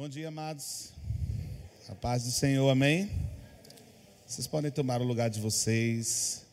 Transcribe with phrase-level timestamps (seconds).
[0.00, 0.94] Bom dia, amados.
[1.86, 3.10] A paz do Senhor, amém?
[4.26, 6.46] Vocês podem tomar o lugar de vocês.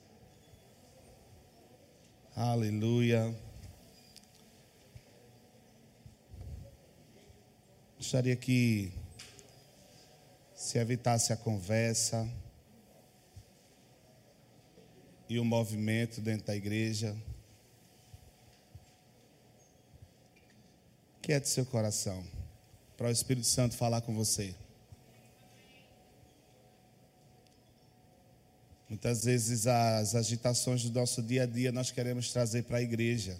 [2.36, 3.33] Aleluia.
[7.96, 8.92] Gostaria que
[10.54, 12.29] se evitasse a conversa
[15.29, 17.16] e o movimento dentro da igreja.
[21.22, 22.37] Quiete seu coração
[22.98, 24.56] para o Espírito Santo falar com você.
[28.90, 33.40] Muitas vezes as agitações do nosso dia a dia nós queremos trazer para a igreja.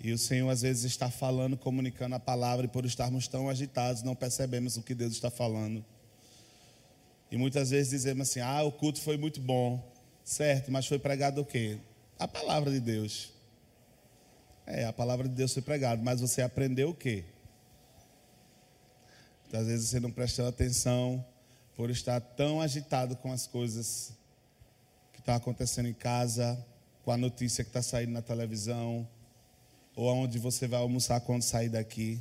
[0.00, 4.02] E o Senhor às vezes está falando, comunicando a palavra, e por estarmos tão agitados,
[4.02, 5.84] não percebemos o que Deus está falando.
[7.30, 9.82] E muitas vezes dizemos assim: ah, o culto foi muito bom,
[10.22, 11.78] certo, mas foi pregado o quê?
[12.18, 13.32] A palavra de Deus.
[14.66, 17.24] É, a palavra de Deus foi pregada, mas você aprendeu o quê?
[19.52, 21.24] Às vezes você não prestou atenção
[21.74, 24.12] por estar tão agitado com as coisas
[25.12, 26.58] que estão acontecendo em casa,
[27.04, 29.08] com a notícia que está saindo na televisão,
[29.96, 32.20] ou aonde você vai almoçar quando sair daqui.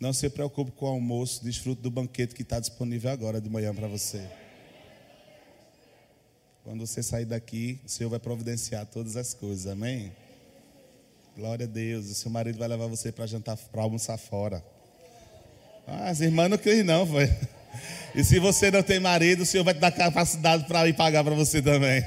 [0.00, 3.74] Não se preocupe com o almoço, desfrute do banquete que está disponível agora de manhã
[3.74, 4.26] para você.
[6.64, 10.12] Quando você sair daqui, o Senhor vai providenciar todas as coisas, amém?
[11.36, 12.06] Glória a Deus.
[12.10, 14.64] O seu marido vai levar você para jantar, para almoçar fora.
[15.86, 17.32] Ah, as irmãs não creem, não, foi.
[18.14, 21.22] E se você não tem marido, o Senhor vai te dar capacidade para ir pagar
[21.22, 22.02] para você também.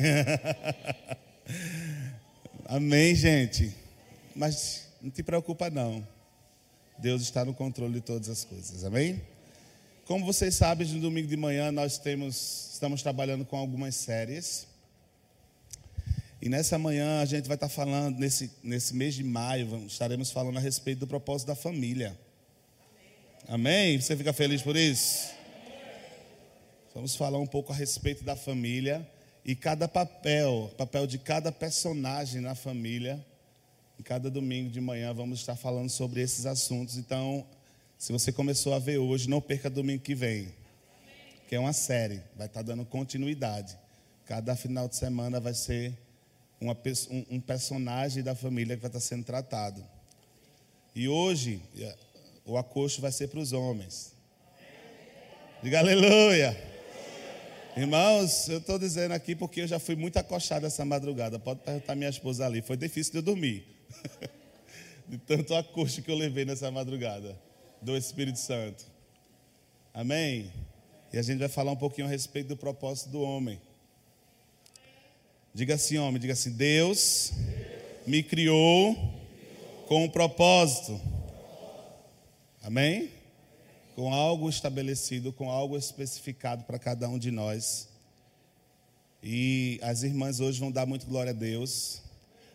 [2.66, 3.74] Amém, gente.
[4.36, 6.06] Mas não te preocupa, não.
[6.98, 8.84] Deus está no controle de todas as coisas.
[8.84, 9.22] Amém?
[10.06, 14.68] Como vocês sabem, no domingo de manhã nós temos, estamos trabalhando com algumas séries.
[16.42, 20.58] E nessa manhã a gente vai estar falando, nesse, nesse mês de maio, estaremos falando
[20.58, 22.18] a respeito do propósito da família.
[23.52, 24.00] Amém?
[24.00, 25.34] Você fica feliz por isso?
[26.94, 29.10] Vamos falar um pouco a respeito da família
[29.44, 33.26] e cada papel, papel de cada personagem na família.
[34.00, 36.96] Em cada domingo de manhã vamos estar falando sobre esses assuntos.
[36.96, 37.44] Então,
[37.98, 40.54] se você começou a ver hoje, não perca domingo que vem.
[41.48, 43.76] Que é uma série, vai estar dando continuidade.
[44.28, 45.98] Cada final de semana vai ser
[46.62, 46.78] uma,
[47.10, 49.84] um, um personagem da família que vai estar sendo tratado.
[50.94, 51.62] E hoje,
[52.50, 54.12] o acosto vai ser para os homens.
[55.62, 56.58] Diga aleluia.
[57.78, 61.38] Irmãos, eu estou dizendo aqui porque eu já fui muito acostado essa madrugada.
[61.38, 62.64] Pode perguntar minha esposa ali.
[62.64, 63.68] Foi difícil de eu dormir.
[65.08, 67.40] de tanto acosto que eu levei nessa madrugada.
[67.82, 68.84] Do Espírito Santo.
[69.94, 70.52] Amém?
[71.14, 73.62] E a gente vai falar um pouquinho a respeito do propósito do homem.
[75.54, 77.32] Diga assim, homem, diga assim: Deus
[78.08, 78.96] me criou
[79.88, 81.00] com um propósito.
[82.62, 83.12] Amém?
[83.96, 87.88] Com algo estabelecido, com algo especificado para cada um de nós.
[89.22, 92.02] E as irmãs hoje vão dar muito glória a Deus.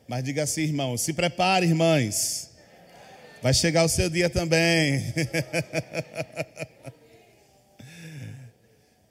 [0.06, 2.50] Mas diga assim, irmão, se prepare, irmãs.
[3.42, 5.02] Vai chegar o seu dia também.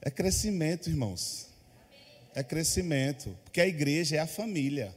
[0.02, 1.48] é crescimento, irmãos.
[2.34, 3.38] É crescimento.
[3.44, 4.96] Porque a igreja é a família.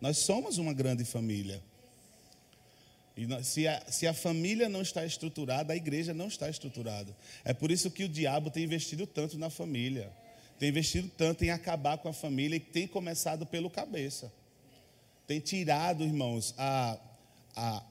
[0.00, 1.62] Nós somos uma grande família.
[3.16, 7.14] E se a, se a família não está estruturada, a igreja não está estruturada.
[7.44, 10.10] É por isso que o diabo tem investido tanto na família,
[10.58, 14.32] tem investido tanto em acabar com a família e tem começado pelo cabeça.
[15.26, 16.98] Tem tirado, irmãos, a,
[17.54, 17.82] a,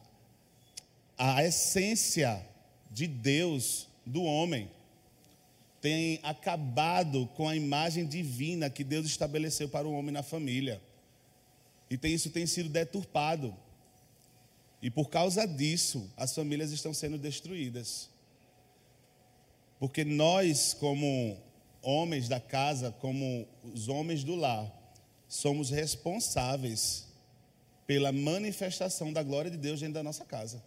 [1.18, 2.46] a essência
[2.90, 4.70] de Deus do homem.
[5.80, 10.82] Tem acabado com a imagem divina que Deus estabeleceu para o homem na família.
[11.90, 13.56] E tem, isso tem sido deturpado.
[14.81, 18.09] E por causa disso, as famílias estão sendo destruídas.
[19.80, 21.38] Porque nós, como
[21.81, 24.72] homens da casa, como os homens do lar,
[25.28, 27.08] somos responsáveis
[27.86, 30.64] pela manifestação da glória de Deus dentro da nossa casa.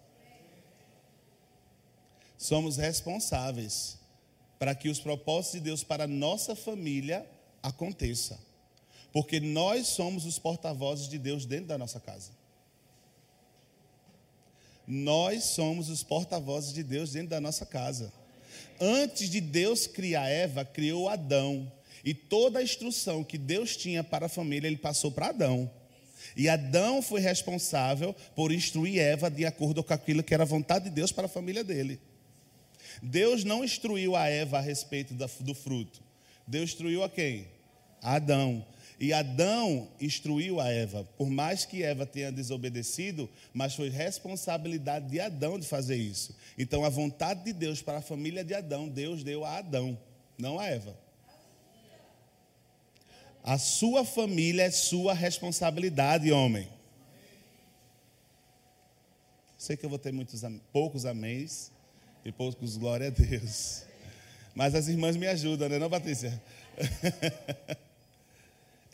[2.37, 3.99] Somos responsáveis
[4.59, 7.29] para que os propósitos de Deus para a nossa família
[7.63, 8.39] aconteça.
[9.13, 12.33] Porque nós somos os porta-vozes de Deus dentro da nossa casa.
[14.87, 18.13] Nós somos os porta-vozes de Deus dentro da nossa casa.
[18.81, 21.71] Antes de Deus criar Eva, criou Adão.
[22.05, 25.71] E toda a instrução que Deus tinha para a família, ele passou para Adão.
[26.37, 30.87] E Adão foi responsável por instruir Eva de acordo com aquilo que era a vontade
[30.87, 32.01] de Deus para a família dele.
[33.03, 36.03] Deus não instruiu a Eva a respeito do fruto.
[36.47, 37.49] Deus instruiu a quem?
[38.03, 38.65] A Adão.
[38.99, 41.05] E Adão instruiu a Eva.
[41.17, 46.35] Por mais que Eva tenha desobedecido, mas foi responsabilidade de Adão de fazer isso.
[46.57, 49.99] Então, a vontade de Deus para a família de Adão, Deus deu a Adão,
[50.39, 50.97] não a Eva.
[53.43, 56.69] A sua família é sua responsabilidade, homem.
[59.59, 60.43] Sei que eu vou ter muitos,
[60.73, 61.71] poucos améns
[62.25, 63.83] e poucos glória a Deus.
[64.55, 66.41] Mas as irmãs me ajudam, né, não, Patrícia?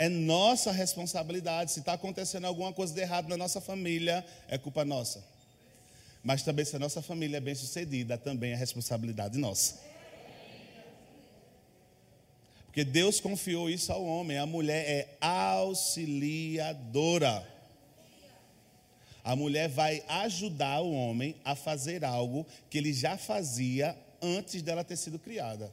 [0.01, 1.71] é nossa responsabilidade.
[1.73, 5.23] Se está acontecendo alguma coisa de errado na nossa família, é culpa nossa.
[6.25, 9.79] Mas também, se a nossa família é bem sucedida, também é responsabilidade nossa.
[12.65, 14.39] Porque Deus confiou isso ao homem.
[14.39, 17.47] A mulher é auxiliadora.
[19.23, 24.83] A mulher vai ajudar o homem a fazer algo que ele já fazia antes dela
[24.83, 25.71] ter sido criada.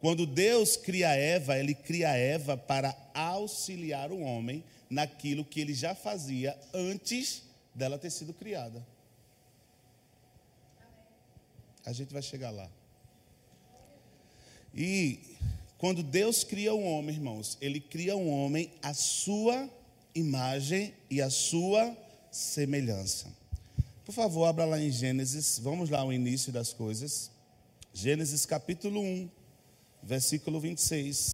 [0.00, 5.94] Quando Deus cria Eva, ele cria Eva para auxiliar o homem naquilo que ele já
[5.94, 7.42] fazia antes
[7.74, 8.84] dela ter sido criada.
[11.84, 12.68] A gente vai chegar lá.
[14.74, 15.20] E
[15.76, 19.68] quando Deus cria um homem, irmãos, ele cria um homem à sua
[20.14, 21.94] imagem e à sua
[22.30, 23.28] semelhança.
[24.04, 27.30] Por favor, abra lá em Gênesis, vamos lá ao início das coisas.
[27.92, 29.39] Gênesis capítulo 1
[30.02, 31.30] versículo 26.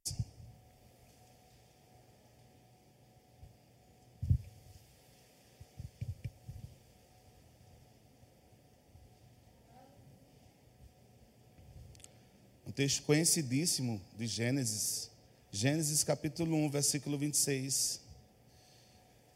[12.67, 15.11] Um texto conhecidíssimo de Gênesis.
[15.51, 18.01] Gênesis capítulo 1, versículo 26.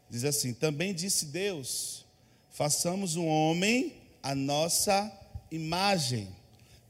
[0.09, 2.05] Diz assim: Também disse Deus:
[2.51, 5.11] façamos um homem a nossa
[5.49, 6.29] imagem,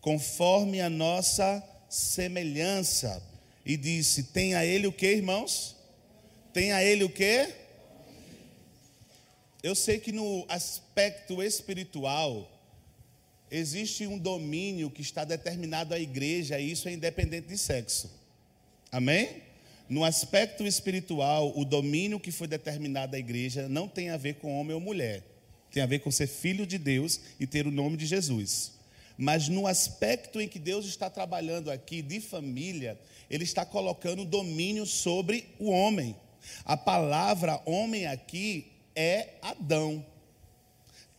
[0.02, 3.22] conforme a nossa semelhança.
[3.66, 5.76] E disse: Tem a ele o que, irmãos?
[6.54, 7.54] Tem a ele o que?
[9.62, 12.50] Eu sei que no aspecto espiritual
[13.52, 18.10] existe um domínio que está determinado à igreja, e isso é independente de sexo.
[18.92, 19.44] Amém?
[19.88, 24.58] No aspecto espiritual, o domínio que foi determinado à igreja não tem a ver com
[24.60, 25.22] homem ou mulher.
[25.70, 28.72] Tem a ver com ser filho de Deus e ter o nome de Jesus.
[29.22, 34.84] Mas no aspecto em que Deus está trabalhando aqui de família, Ele está colocando domínio
[34.84, 36.16] sobre o homem.
[36.66, 40.04] A palavra homem aqui é Adão.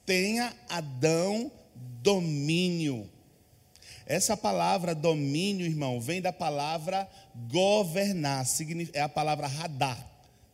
[0.04, 1.52] Tenha Adão
[2.02, 3.08] domínio.
[4.04, 7.08] Essa palavra domínio, irmão, vem da palavra
[7.52, 8.44] governar,
[8.94, 10.10] é a palavra radar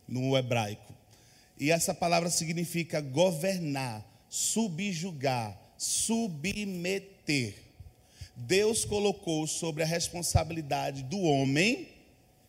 [0.07, 0.93] no hebraico.
[1.59, 7.17] E essa palavra significa governar, subjugar, submeter.
[8.35, 11.89] Deus colocou sobre a responsabilidade do homem,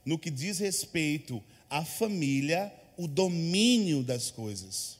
[0.07, 4.99] no que diz respeito à família, o domínio das coisas.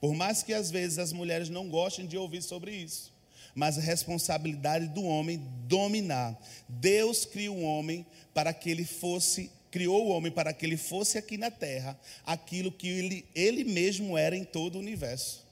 [0.00, 3.12] Por mais que às vezes as mulheres não gostem de ouvir sobre isso,
[3.54, 6.38] mas a responsabilidade do homem dominar.
[6.68, 8.04] Deus criou o homem
[8.34, 12.72] para que ele fosse, criou o homem para que ele fosse aqui na terra aquilo
[12.72, 15.49] que ele, ele mesmo era em todo o universo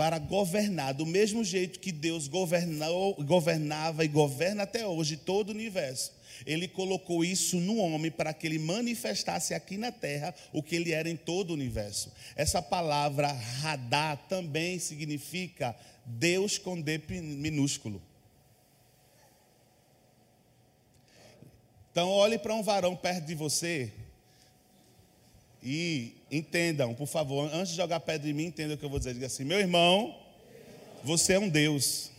[0.00, 5.52] para governar, do mesmo jeito que Deus governou, governava e governa até hoje todo o
[5.52, 6.10] universo.
[6.46, 10.92] Ele colocou isso no homem para que ele manifestasse aqui na terra o que ele
[10.92, 12.10] era em todo o universo.
[12.34, 15.76] Essa palavra radar também significa
[16.06, 18.00] Deus com D minúsculo.
[21.92, 23.92] Então, olhe para um varão perto de você
[25.62, 28.98] e entendam, por favor, antes de jogar pedra em mim, entenda o que eu vou
[28.98, 29.14] dizer.
[29.14, 30.14] Diga assim: meu irmão,
[31.02, 32.10] você é um Deus.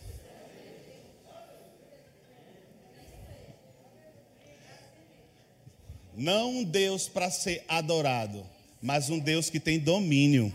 [6.14, 8.46] Não um Deus para ser adorado,
[8.82, 10.52] mas um Deus que tem domínio.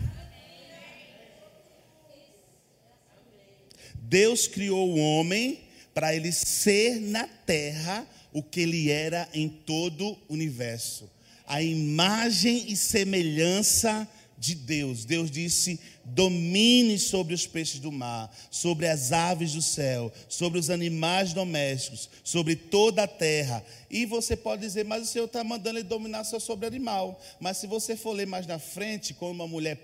[3.94, 5.60] Deus criou o homem
[5.92, 11.10] para ele ser na terra o que ele era em todo o universo
[11.48, 15.04] a imagem e semelhança de Deus.
[15.04, 20.70] Deus disse: domine sobre os peixes do mar, sobre as aves do céu, sobre os
[20.70, 23.64] animais domésticos, sobre toda a terra.
[23.90, 27.20] E você pode dizer, mas o Senhor está mandando ele dominar só sobre animal.
[27.40, 29.78] Mas se você for ler mais na frente, quando uma mulher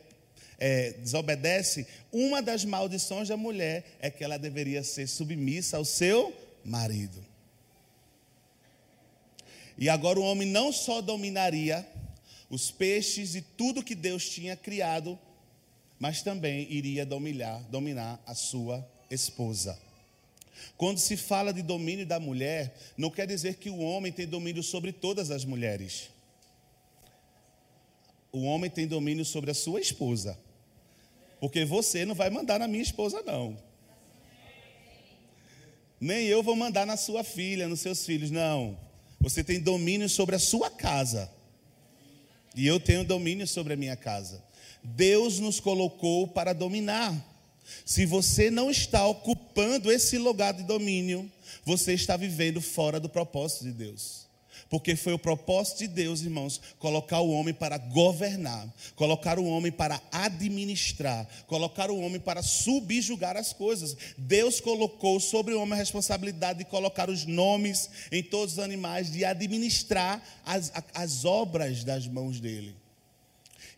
[0.59, 6.33] é, desobedece, uma das maldições da mulher é que ela deveria ser submissa ao seu
[6.65, 7.34] marido.
[9.77, 11.87] E agora o homem não só dominaria
[12.49, 15.19] os peixes e tudo que Deus tinha criado,
[15.99, 19.79] mas também iria dominar, dominar a sua esposa.
[20.77, 24.63] Quando se fala de domínio da mulher, não quer dizer que o homem tem domínio
[24.63, 26.11] sobre todas as mulheres.
[28.33, 30.39] O homem tem domínio sobre a sua esposa.
[31.41, 33.57] Porque você não vai mandar na minha esposa, não.
[36.01, 38.79] Nem eu vou mandar na sua filha, nos seus filhos, não.
[39.25, 41.31] Você tem domínio sobre a sua casa.
[42.55, 44.45] E eu tenho domínio sobre a minha casa.
[44.83, 47.11] Deus nos colocou para dominar.
[47.87, 51.33] Se você não está ocupando esse lugar de domínio,
[51.65, 54.24] você está vivendo fora do propósito de Deus.
[54.75, 58.67] Porque foi o propósito de Deus, irmãos, colocar o homem para governar,
[58.97, 63.97] colocar o homem para administrar, colocar o homem para subjugar as coisas.
[64.19, 69.13] Deus colocou sobre o homem a responsabilidade de colocar os nomes em todos os animais,
[69.13, 72.75] de administrar as, as obras das mãos dele.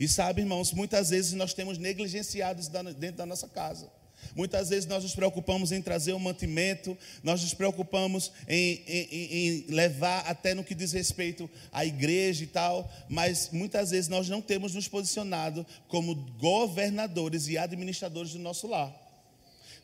[0.01, 3.91] E sabe, irmãos, muitas vezes nós temos negligenciados dentro da nossa casa.
[4.35, 9.65] Muitas vezes nós nos preocupamos em trazer o mantimento, nós nos preocupamos em, em, em,
[9.69, 14.41] levar até no que diz respeito à igreja e tal, mas muitas vezes nós não
[14.41, 18.95] temos nos posicionado como governadores e administradores do nosso lar.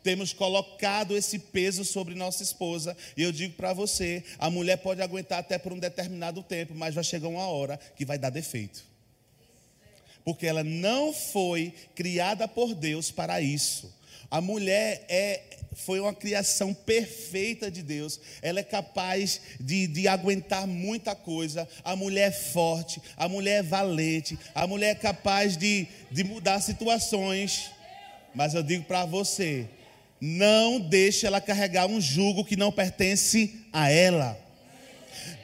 [0.02, 5.00] Temos colocado esse peso sobre nossa esposa, e eu digo para você: a mulher pode
[5.00, 8.92] aguentar até por um determinado tempo, mas vai chegar uma hora que vai dar defeito
[10.24, 13.92] porque ela não foi criada por Deus para isso.
[14.32, 15.42] A mulher é,
[15.74, 18.18] foi uma criação perfeita de Deus.
[18.40, 21.68] Ela é capaz de, de aguentar muita coisa.
[21.84, 26.62] A mulher é forte, a mulher é valente, a mulher é capaz de, de mudar
[26.62, 27.72] situações.
[28.34, 29.68] Mas eu digo para você:
[30.18, 34.40] não deixe ela carregar um jugo que não pertence a ela.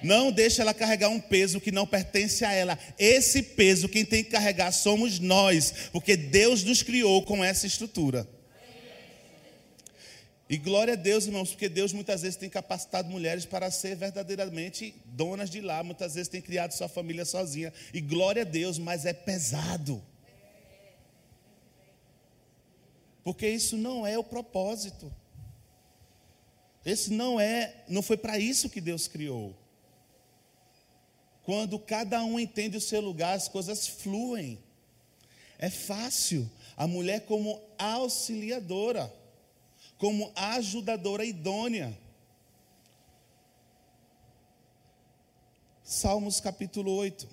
[0.03, 2.79] Não deixe ela carregar um peso que não pertence a ela.
[2.99, 8.27] Esse peso, quem tem que carregar somos nós, porque Deus nos criou com essa estrutura.
[10.51, 14.95] E glória a Deus, irmãos, porque Deus muitas vezes tem capacitado mulheres para ser verdadeiramente
[15.05, 17.73] donas de lá, muitas vezes tem criado sua família sozinha.
[17.93, 20.03] E glória a Deus, mas é pesado.
[23.23, 25.15] Porque isso não é o propósito.
[26.83, 29.55] Esse não é, não foi para isso que Deus criou.
[31.43, 34.59] Quando cada um entende o seu lugar, as coisas fluem.
[35.59, 36.51] É fácil.
[36.75, 39.13] A mulher, como auxiliadora,
[39.99, 41.99] como ajudadora idônea.
[45.83, 47.29] Salmos capítulo 8.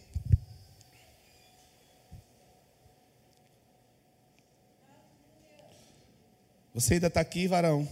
[6.74, 7.88] Você ainda está aqui, varão?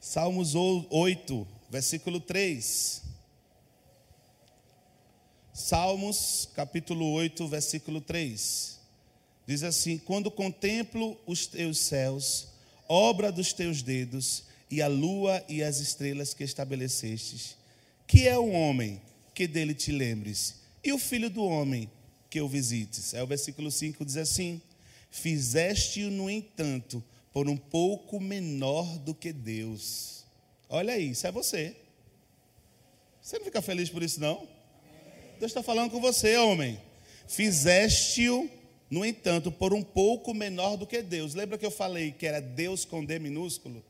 [0.00, 3.02] Salmos 8, versículo 3.
[5.52, 8.80] Salmos, capítulo 8, versículo 3.
[9.46, 12.53] Diz assim: Quando contemplo os teus céus,
[12.88, 17.56] obra dos teus dedos, e a lua e as estrelas que estabelecestes,
[18.06, 19.00] que é o homem
[19.34, 21.90] que dele te lembres, e o filho do homem
[22.28, 23.14] que o visites.
[23.14, 24.60] É o versículo 5 diz assim:
[25.10, 30.24] Fizeste-o, no entanto, por um pouco menor do que Deus.
[30.68, 31.76] Olha aí, isso é você.
[33.22, 34.46] Você não fica feliz por isso, não?
[35.38, 36.80] Deus está falando com você, homem.
[37.26, 38.50] Fizeste-o,
[38.90, 41.34] no entanto, por um pouco menor do que Deus.
[41.34, 43.82] Lembra que eu falei que era Deus com D minúsculo?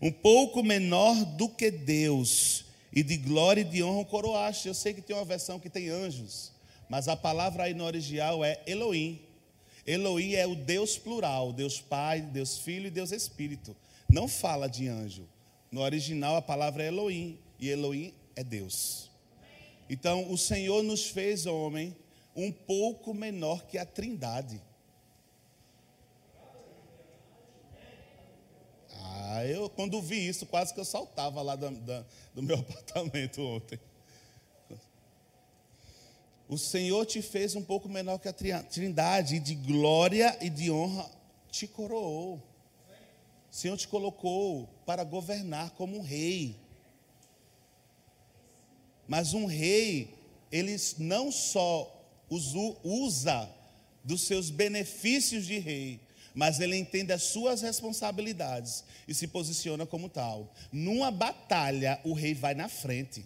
[0.00, 2.66] Um pouco menor do que Deus.
[2.92, 4.68] E de glória e de honra coroaste.
[4.68, 6.52] Eu sei que tem uma versão que tem anjos.
[6.88, 9.20] Mas a palavra aí no original é Elohim.
[9.86, 13.74] Elohim é o Deus plural, Deus Pai, Deus Filho e Deus Espírito.
[14.08, 15.26] Não fala de anjo.
[15.70, 19.10] No original a palavra é Elohim e Elohim é Deus.
[19.90, 21.96] Então, o Senhor nos fez homem
[22.38, 24.62] um pouco menor que a Trindade.
[28.92, 31.68] Ah, eu quando vi isso, quase que eu saltava lá do,
[32.32, 33.80] do meu apartamento ontem.
[36.48, 40.70] O Senhor te fez um pouco menor que a Trindade, e de glória e de
[40.70, 41.10] honra
[41.50, 42.36] te coroou.
[42.36, 46.56] O Senhor te colocou para governar como um rei.
[49.08, 50.14] Mas um rei,
[50.52, 51.97] ele não só
[52.30, 53.48] usa
[54.04, 56.00] dos seus benefícios de rei,
[56.34, 60.52] mas ele entende as suas responsabilidades e se posiciona como tal.
[60.72, 63.24] Numa batalha, o rei vai na frente.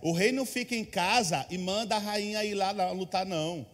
[0.00, 3.66] O rei não fica em casa e manda a rainha ir lá lutar, não.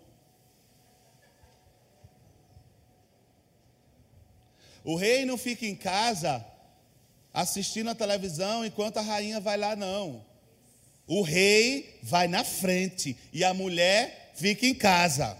[4.82, 6.44] O rei não fica em casa
[7.32, 10.24] assistindo a televisão enquanto a rainha vai lá, não.
[11.06, 15.38] O rei vai na frente e a mulher fica em casa.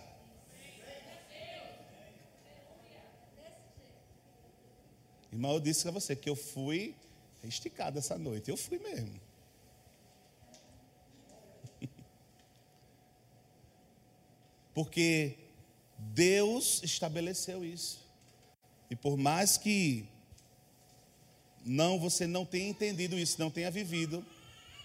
[5.33, 6.95] Irmão, eu disse a você que eu fui
[7.43, 8.51] esticado essa noite.
[8.51, 9.21] Eu fui mesmo.
[14.73, 15.37] Porque
[15.99, 18.05] Deus estabeleceu isso.
[18.91, 20.07] E por mais que
[21.65, 24.25] não você não tenha entendido isso, não tenha vivido,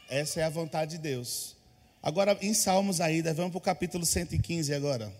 [0.09, 1.55] essa é a vontade de Deus.
[2.01, 5.13] Agora, em Salmos ainda, vamos para o capítulo 115 agora.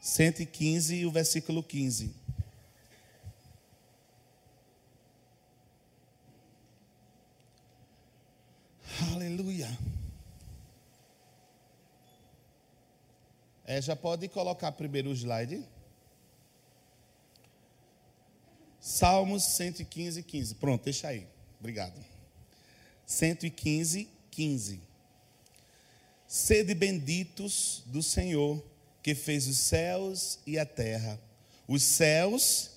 [0.00, 2.12] 115 e o versículo 15.
[9.12, 9.78] Aleluia.
[13.64, 15.64] É, já pode colocar primeiro o slide.
[19.02, 20.54] Salmos 115, 15.
[20.54, 21.26] Pronto, deixa aí.
[21.58, 22.00] Obrigado.
[23.04, 24.80] 115, 15.
[26.28, 28.64] Sede benditos do Senhor,
[29.02, 31.20] que fez os céus e a terra.
[31.66, 32.70] Os céus,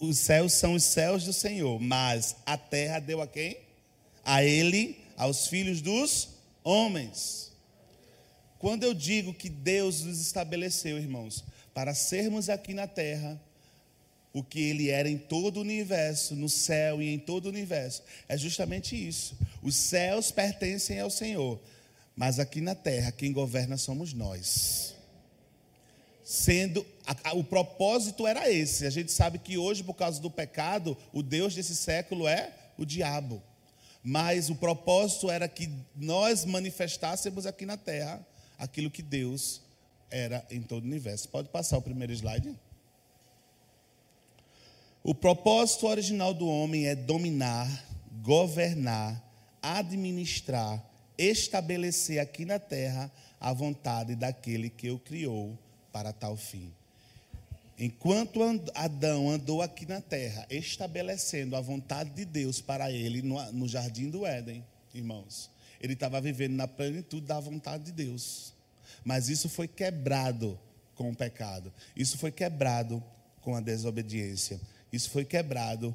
[0.00, 3.58] os céus são os céus do Senhor, mas a terra deu a quem?
[4.24, 6.28] A ele, aos filhos dos
[6.62, 7.50] homens.
[8.60, 11.42] Quando eu digo que Deus nos estabeleceu, irmãos,
[11.74, 13.40] para sermos aqui na terra,
[14.36, 18.02] o que ele era em todo o universo, no céu e em todo o universo.
[18.28, 19.34] É justamente isso.
[19.62, 21.58] Os céus pertencem ao Senhor,
[22.14, 24.94] mas aqui na terra quem governa somos nós.
[26.22, 28.84] Sendo a, a, o propósito era esse.
[28.84, 32.84] A gente sabe que hoje por causa do pecado, o deus desse século é o
[32.84, 33.42] diabo.
[34.02, 38.20] Mas o propósito era que nós manifestássemos aqui na terra
[38.58, 39.62] aquilo que Deus
[40.10, 41.26] era em todo o universo.
[41.30, 42.54] Pode passar o primeiro slide?
[45.08, 47.70] O propósito original do homem é dominar,
[48.24, 49.22] governar,
[49.62, 50.84] administrar,
[51.16, 53.08] estabelecer aqui na terra
[53.40, 55.56] a vontade daquele que o criou
[55.92, 56.72] para tal fim.
[57.78, 58.40] Enquanto
[58.74, 64.26] Adão andou aqui na terra, estabelecendo a vontade de Deus para ele no, jardim do
[64.26, 65.48] Éden, irmãos,
[65.80, 68.52] ele estava vivendo na plenitude da vontade de Deus.
[69.04, 70.58] Mas isso foi quebrado
[70.96, 73.00] com o pecado, isso foi quebrado
[73.40, 74.60] com a desobediência.
[74.92, 75.94] Isso foi quebrado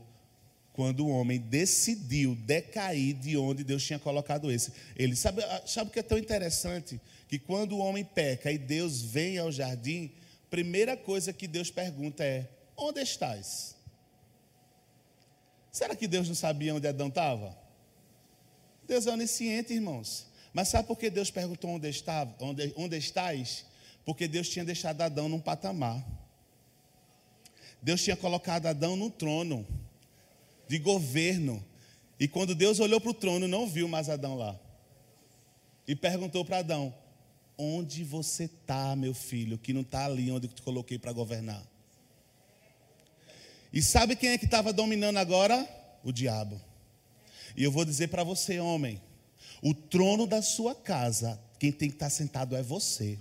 [0.74, 4.72] quando o homem decidiu decair de onde Deus tinha colocado esse.
[4.96, 7.00] Ele sabe, sabe o que é tão interessante?
[7.28, 10.12] Que quando o homem peca e Deus vem ao jardim,
[10.50, 13.76] primeira coisa que Deus pergunta é: onde estás?
[15.72, 17.58] Será que Deus não sabia onde Adão estava?
[18.88, 20.28] Deus é onisciente, irmãos.
[20.54, 23.66] Mas sabe por que Deus perguntou onde estava, onde, onde estás?
[24.06, 26.06] Porque Deus tinha deixado Adão num patamar.
[27.82, 29.66] Deus tinha colocado Adão no trono
[30.68, 31.64] de governo.
[32.20, 34.60] E quando Deus olhou para o trono, não viu mais Adão lá.
[35.88, 36.94] E perguntou para Adão:
[37.58, 41.64] Onde você está, meu filho, que não está ali onde eu te coloquei para governar?
[43.74, 45.68] E sabe quem é que estava dominando agora?
[46.04, 46.60] O diabo.
[47.56, 49.02] E eu vou dizer para você, homem:
[49.62, 53.20] o trono da sua casa, quem tem que estar tá sentado é você.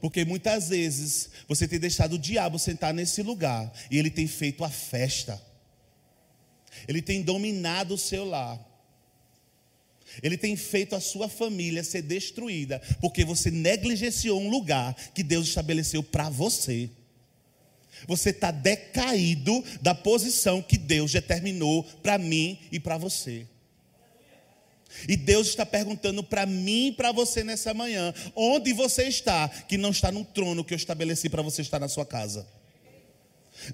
[0.00, 4.64] Porque muitas vezes você tem deixado o diabo sentar nesse lugar e ele tem feito
[4.64, 5.40] a festa.
[6.88, 8.58] Ele tem dominado o seu lar.
[10.22, 15.48] Ele tem feito a sua família ser destruída porque você negligenciou um lugar que Deus
[15.48, 16.90] estabeleceu para você.
[18.06, 23.46] Você está decaído da posição que Deus determinou para mim e para você.
[25.08, 29.78] E Deus está perguntando para mim e para você nessa manhã: onde você está, que
[29.78, 32.46] não está no trono que eu estabeleci para você estar na sua casa?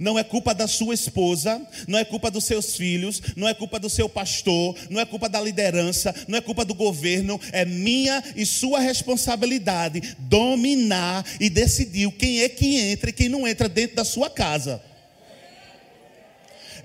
[0.00, 3.78] Não é culpa da sua esposa, não é culpa dos seus filhos, não é culpa
[3.78, 8.22] do seu pastor, não é culpa da liderança, não é culpa do governo, é minha
[8.34, 13.96] e sua responsabilidade dominar e decidir quem é que entra e quem não entra dentro
[13.96, 14.82] da sua casa.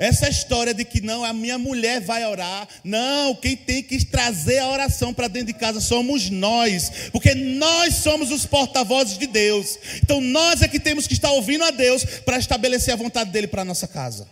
[0.02, 2.68] Essa história de que não, a minha mulher vai orar.
[2.84, 7.12] Não, quem tem que trazer a oração para dentro de casa somos nós.
[7.12, 9.78] Porque nós somos os porta-vozes de Deus.
[10.02, 13.46] Então nós é que temos que estar ouvindo a Deus para estabelecer a vontade dele
[13.46, 14.28] para a nossa casa.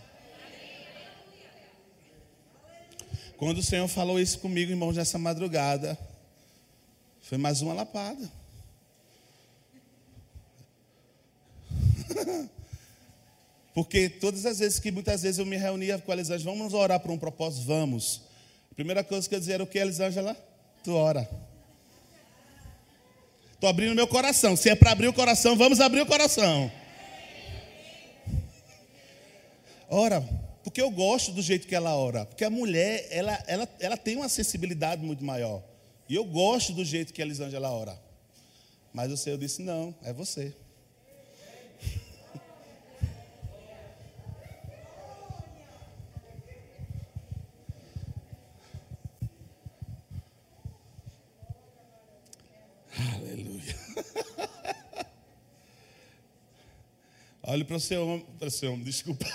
[3.38, 5.96] Quando o Senhor falou isso comigo, irmãos, nessa madrugada,
[7.22, 8.28] foi mais uma lapada.
[13.80, 17.00] Porque todas as vezes que muitas vezes eu me reunia com a Elisângela, vamos orar
[17.00, 17.66] por um propósito?
[17.66, 18.24] Vamos.
[18.70, 20.36] A primeira coisa que eu dizia era o que, Elisângela?
[20.84, 21.30] Tu ora.
[23.54, 24.58] Estou abrindo meu coração.
[24.58, 26.70] Se é para abrir o coração, vamos abrir o coração.
[29.88, 30.28] Ora,
[30.62, 32.26] porque eu gosto do jeito que ela ora.
[32.26, 35.64] Porque a mulher, ela, ela, ela tem uma sensibilidade muito maior.
[36.10, 37.98] E eu gosto do jeito que a Elisângela ora.
[38.94, 40.54] Mas o Senhor disse: Não, é você.
[57.50, 59.26] Olhe para o seu homem, para o seu homem, desculpa.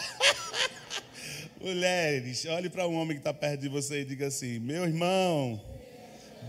[1.60, 5.60] Mulheres, olhe para um homem que está perto de você e diga assim: Meu irmão,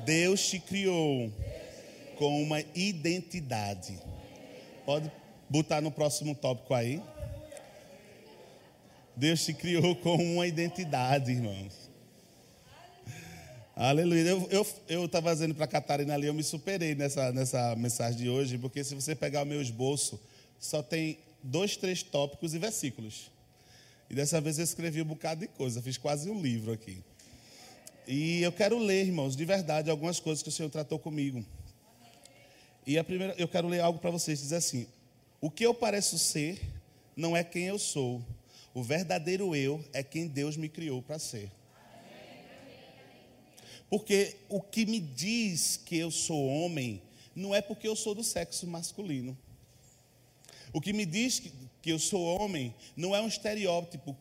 [0.05, 1.33] Deus te criou
[2.19, 3.97] com uma identidade.
[4.85, 5.11] Pode
[5.49, 7.01] botar no próximo tópico aí.
[9.15, 11.89] Deus te criou com uma identidade, irmãos.
[13.75, 14.37] Aleluia.
[14.87, 18.55] Eu estava dizendo para a Catarina ali, eu me superei nessa, nessa mensagem de hoje,
[18.59, 20.21] porque se você pegar o meu esboço,
[20.59, 23.31] só tem dois, três tópicos e versículos.
[24.09, 27.03] E dessa vez eu escrevi um bocado de coisa, fiz quase um livro aqui.
[28.07, 31.43] E eu quero ler, irmãos, de verdade, algumas coisas que o Senhor tratou comigo.
[32.85, 34.87] E a primeira, eu quero ler algo para vocês, diz assim:
[35.41, 36.61] O que eu pareço ser
[37.15, 38.23] não é quem eu sou.
[38.73, 41.49] O verdadeiro eu é quem Deus me criou para ser.
[43.89, 47.01] Porque o que me diz que eu sou homem
[47.35, 49.37] não é porque eu sou do sexo masculino.
[50.75, 51.39] O que me diz
[51.81, 54.13] que, eu sou homem não é um estereótipo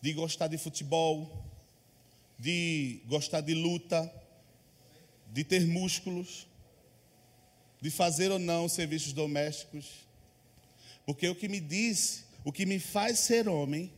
[0.00, 1.44] de gostar de futebol,
[2.38, 4.08] de gostar de luta,
[5.32, 6.46] de ter músculos,
[7.80, 10.06] de fazer ou não serviços domésticos.
[11.04, 13.92] Porque o que me diz, o que me faz ser homem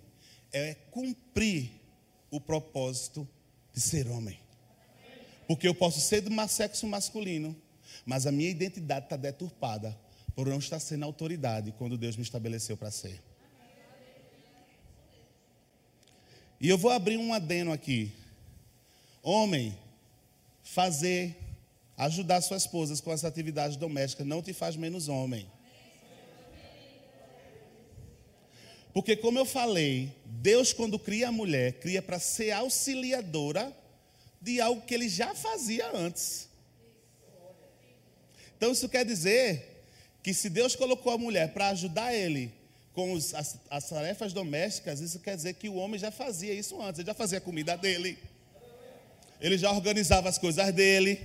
[0.51, 1.73] é cumprir
[2.31, 3.29] o propósito
[3.75, 4.41] de ser homem.
[5.47, 7.55] Porque eu posso ser do sexo masculino,
[8.07, 9.95] mas a minha identidade está deturpada
[10.35, 13.21] por não estar sendo autoridade quando Deus me estabeleceu para ser.
[16.61, 18.13] E eu vou abrir um adeno aqui.
[19.23, 19.77] Homem,
[20.63, 21.37] fazer,
[21.97, 25.51] ajudar sua esposa com as atividades domésticas não te faz menos homem.
[28.93, 33.75] Porque, como eu falei, Deus, quando cria a mulher, cria para ser auxiliadora
[34.41, 36.49] de algo que ele já fazia antes.
[38.57, 39.72] Então, isso quer dizer
[40.23, 42.53] que se Deus colocou a mulher para ajudar ele
[42.95, 46.81] com os, as, as, tarefas domésticas, isso quer dizer que o homem já fazia isso
[46.81, 48.19] antes, ele já fazia a comida dele,
[49.41, 51.19] ele já organizava as coisas dele.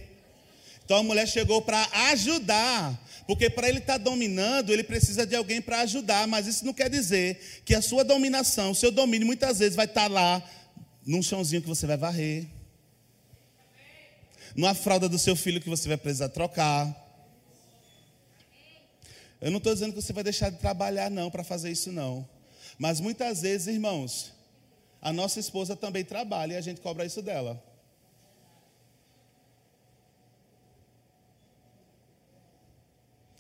[0.84, 5.36] Então a mulher chegou para ajudar, porque para ele estar tá dominando, ele precisa de
[5.36, 9.28] alguém para ajudar, mas isso não quer dizer que a sua dominação, o seu domínio,
[9.28, 10.42] muitas vezes vai estar tá lá
[11.06, 12.46] num chãozinho que você vai varrer,
[14.56, 17.07] numa fralda do seu filho que você vai precisar trocar
[19.40, 22.28] eu não estou dizendo que você vai deixar de trabalhar, não, para fazer isso, não.
[22.78, 24.34] Mas muitas vezes, irmãos,
[25.02, 27.64] a nossa esposa também trabalha e a gente cobra isso dela.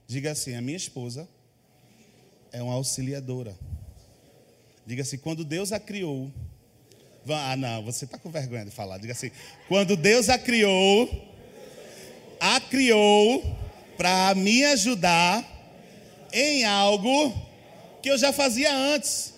[0.07, 1.27] Diga assim: a minha esposa
[2.51, 3.57] é uma auxiliadora.
[4.85, 6.31] Diga assim: quando Deus a criou.
[7.29, 8.99] Ah, não, você está com vergonha de falar.
[8.99, 9.31] Diga assim:
[9.67, 11.09] quando Deus a criou,
[12.39, 13.43] a criou
[13.97, 15.56] para me ajudar
[16.39, 17.33] em algo
[18.01, 19.33] que eu já fazia antes.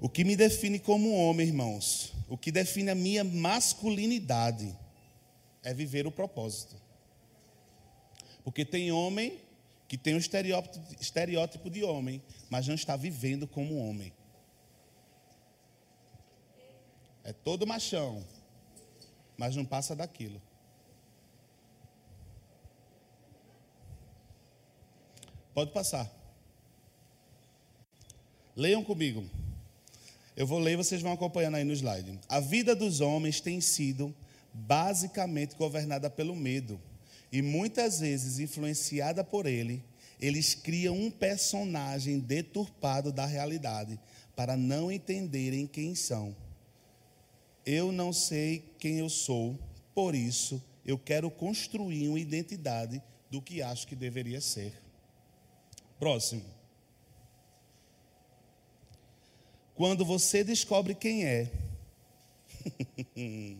[0.00, 4.74] O que me define como homem, irmãos, o que define a minha masculinidade
[5.62, 6.80] é viver o propósito.
[8.42, 9.38] Porque tem homem
[9.86, 14.12] que tem um estereótipo, estereótipo de homem, mas não está vivendo como homem.
[17.28, 18.24] É todo machão,
[19.36, 20.40] mas não passa daquilo.
[25.52, 26.10] Pode passar.
[28.56, 29.28] Leiam comigo.
[30.34, 32.18] Eu vou ler e vocês vão acompanhando aí no slide.
[32.30, 34.14] A vida dos homens tem sido
[34.54, 36.80] basicamente governada pelo medo.
[37.30, 39.84] E muitas vezes, influenciada por ele,
[40.18, 44.00] eles criam um personagem deturpado da realidade
[44.34, 46.34] para não entenderem quem são.
[47.70, 49.58] Eu não sei quem eu sou,
[49.94, 54.72] por isso eu quero construir uma identidade do que acho que deveria ser.
[55.98, 56.46] Próximo.
[59.74, 61.52] Quando você descobre quem é,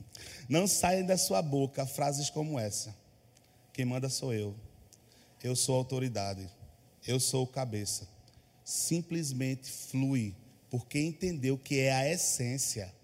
[0.49, 2.97] não saem da sua boca frases como essa:
[3.75, 4.55] Quem manda sou eu,
[5.45, 6.49] eu sou autoridade,
[7.07, 8.09] eu sou cabeça.
[8.65, 10.35] Simplesmente flui,
[10.71, 12.97] porque entendeu que é a essência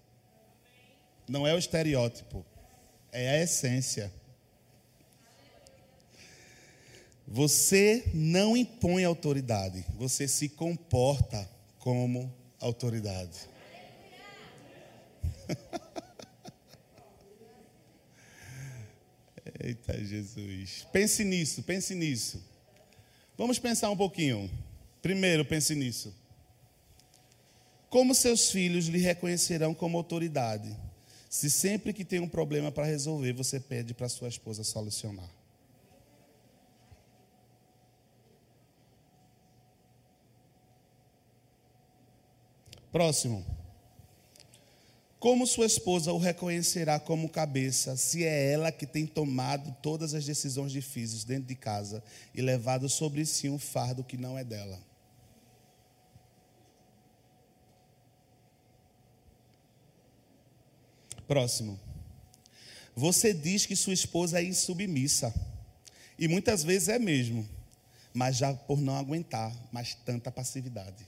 [1.27, 2.45] não é o estereótipo,
[3.11, 4.13] é a essência.
[7.27, 13.49] Você não impõe autoridade, você se comporta como autoridade.
[19.59, 20.85] Eita Jesus.
[20.91, 22.43] Pense nisso, pense nisso.
[23.35, 24.49] Vamos pensar um pouquinho.
[25.01, 26.13] Primeiro, pense nisso.
[27.89, 30.75] Como seus filhos lhe reconhecerão como autoridade?
[31.35, 35.29] Se sempre que tem um problema para resolver, você pede para sua esposa solucionar?
[42.89, 43.45] Próximo.
[45.19, 50.25] Como sua esposa o reconhecerá como cabeça, se é ela que tem tomado todas as
[50.25, 52.01] decisões difíceis dentro de casa
[52.33, 54.79] e levado sobre si um fardo que não é dela?
[61.27, 61.79] Próximo.
[62.95, 65.33] Você diz que sua esposa é insubmissa.
[66.17, 67.47] E muitas vezes é mesmo.
[68.13, 71.05] Mas já por não aguentar mais tanta passividade.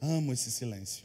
[0.00, 1.04] Amo esse silêncio.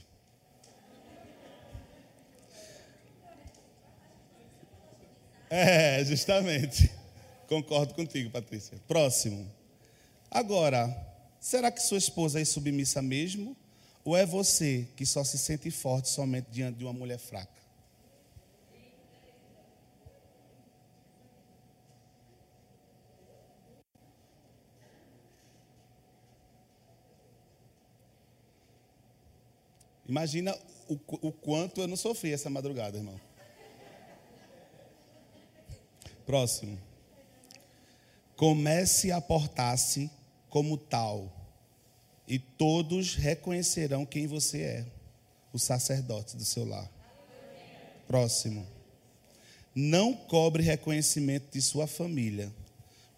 [5.50, 6.92] É, justamente.
[7.48, 8.78] Concordo contigo, Patrícia.
[8.88, 9.50] Próximo.
[10.32, 10.90] Agora,
[11.40, 13.56] será que sua esposa é submissa mesmo?
[14.08, 17.52] Ou é você que só se sente forte somente diante de uma mulher fraca?
[30.08, 30.94] Imagina o,
[31.28, 33.20] o quanto eu não sofri essa madrugada, irmão.
[36.26, 36.80] Próximo.
[38.38, 40.10] Comece a portar-se
[40.50, 41.30] como tal,
[42.28, 44.86] e todos reconhecerão quem você é,
[45.54, 46.90] o sacerdote do seu lar.
[48.08, 48.66] Próximo.
[49.74, 52.52] Não cobre reconhecimento de sua família,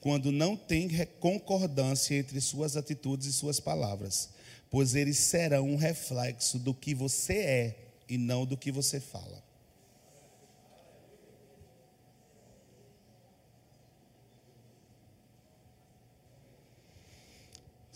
[0.01, 4.29] quando não tem concordância entre suas atitudes e suas palavras
[4.69, 7.75] pois eles serão um reflexo do que você é
[8.07, 9.43] e não do que você fala.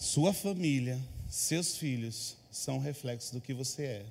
[0.04, 4.06] Sua família, seus filhos são um reflexo do que você é.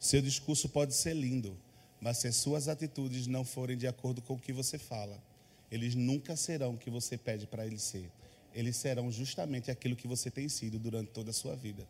[0.00, 1.54] Seu discurso pode ser lindo,
[2.00, 5.22] mas se as suas atitudes não forem de acordo com o que você fala,
[5.70, 8.10] eles nunca serão o que você pede para eles ser
[8.54, 11.86] eles serão justamente aquilo que você tem sido durante toda a sua vida.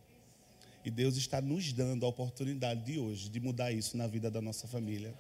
[0.85, 4.40] E Deus está nos dando a oportunidade de hoje de mudar isso na vida da
[4.40, 5.14] nossa família,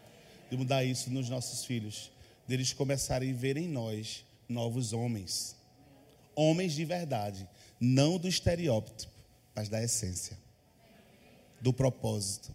[0.50, 2.10] de mudar isso nos nossos filhos,
[2.46, 5.61] deles começarem a ver em nós novos homens.
[6.34, 7.48] Homens de verdade,
[7.80, 9.12] não do estereótipo,
[9.54, 10.38] mas da essência,
[11.60, 12.54] do propósito,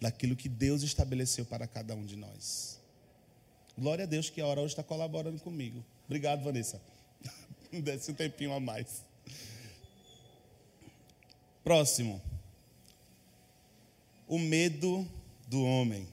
[0.00, 2.80] daquilo que Deus estabeleceu para cada um de nós.
[3.76, 5.84] Glória a Deus que a hora hoje está colaborando comigo.
[6.06, 6.80] Obrigado, Vanessa.
[7.72, 9.02] Desse um tempinho a mais.
[11.64, 12.20] Próximo.
[14.28, 15.08] O medo
[15.48, 16.06] do homem.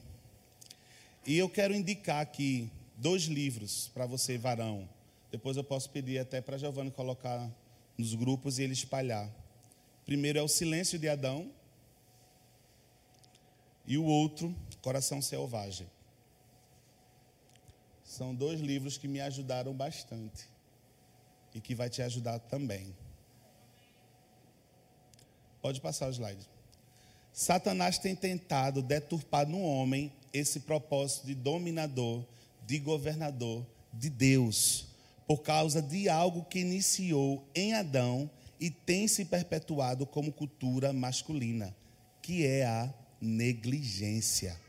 [1.26, 4.88] E eu quero indicar aqui dois livros para você, varão.
[5.32, 7.50] Depois eu posso pedir até para Giovanni colocar
[7.96, 9.32] nos grupos e ele espalhar.
[10.04, 11.50] Primeiro é O Silêncio de Adão.
[13.86, 15.88] E o outro, Coração Selvagem.
[18.04, 20.46] São dois livros que me ajudaram bastante
[21.54, 22.94] e que vai te ajudar também.
[25.62, 26.46] Pode passar o slide.
[27.32, 32.22] Satanás tem tentado deturpar no homem esse propósito de dominador,
[32.66, 34.91] de governador de Deus,
[35.32, 41.74] por causa de algo que iniciou em Adão e tem se perpetuado como cultura masculina,
[42.20, 44.60] que é a negligência.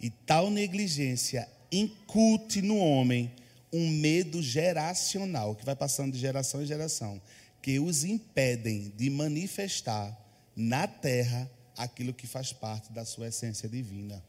[0.00, 3.30] E tal negligência incute no homem
[3.72, 7.22] um medo geracional, que vai passando de geração em geração,
[7.62, 10.12] que os impedem de manifestar
[10.56, 14.20] na terra aquilo que faz parte da sua essência divina.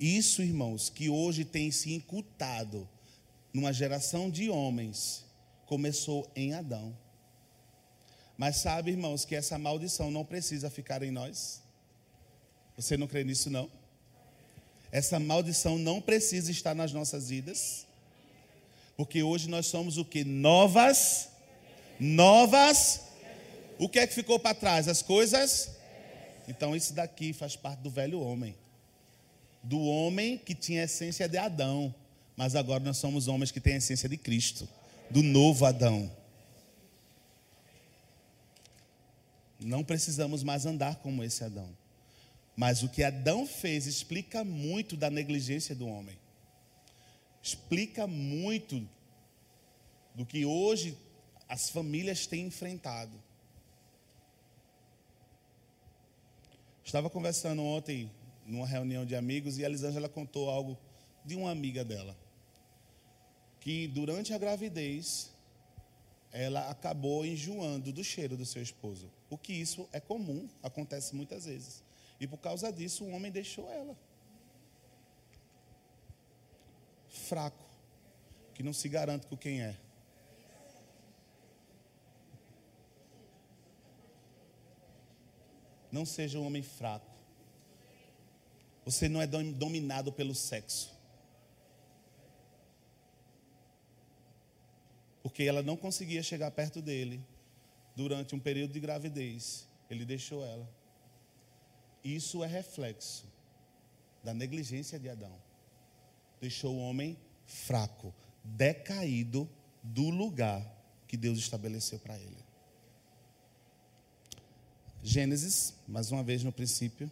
[0.00, 2.88] Isso, irmãos, que hoje tem se incutado
[3.52, 5.24] numa geração de homens,
[5.66, 6.96] começou em Adão.
[8.36, 11.62] Mas sabe, irmãos, que essa maldição não precisa ficar em nós?
[12.76, 13.70] Você não crê nisso, não?
[14.90, 17.86] Essa maldição não precisa estar nas nossas vidas.
[18.96, 20.24] Porque hoje nós somos o que?
[20.24, 21.28] Novas,
[21.98, 23.02] novas.
[23.78, 24.88] O que é que ficou para trás?
[24.88, 25.70] As coisas.
[26.46, 28.54] Então isso daqui faz parte do velho homem.
[29.62, 31.94] Do homem que tinha a essência de Adão.
[32.36, 34.68] Mas agora nós somos homens que têm a essência de Cristo.
[35.10, 36.10] Do novo Adão.
[39.60, 41.68] Não precisamos mais andar como esse Adão.
[42.56, 46.16] Mas o que Adão fez explica muito da negligência do homem
[47.42, 48.88] explica muito
[50.14, 50.96] do que hoje
[51.48, 53.12] as famílias têm enfrentado.
[56.84, 58.10] Estava conversando ontem
[58.46, 60.78] numa reunião de amigos e a Elisângela contou algo
[61.24, 62.16] de uma amiga dela.
[63.62, 65.32] Que durante a gravidez,
[66.32, 69.08] ela acabou enjoando do cheiro do seu esposo.
[69.30, 71.84] O que isso é comum, acontece muitas vezes.
[72.18, 73.96] E por causa disso, o homem deixou ela.
[77.08, 77.64] Fraco,
[78.52, 79.76] que não se garante com quem é.
[85.92, 87.12] Não seja um homem fraco.
[88.84, 90.92] Você não é dominado pelo sexo.
[95.22, 97.24] Porque ela não conseguia chegar perto dele
[97.94, 99.68] durante um período de gravidez.
[99.88, 100.68] Ele deixou ela.
[102.04, 103.24] Isso é reflexo
[104.22, 105.34] da negligência de Adão.
[106.40, 109.48] Deixou o homem fraco, decaído
[109.82, 110.66] do lugar
[111.06, 112.42] que Deus estabeleceu para ele.
[115.02, 117.10] Gênesis, mais uma vez no princípio,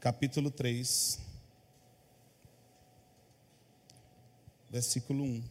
[0.00, 1.20] capítulo 3,
[4.70, 5.44] versículo 1.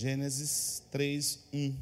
[0.00, 1.74] Gênesis 3, 1.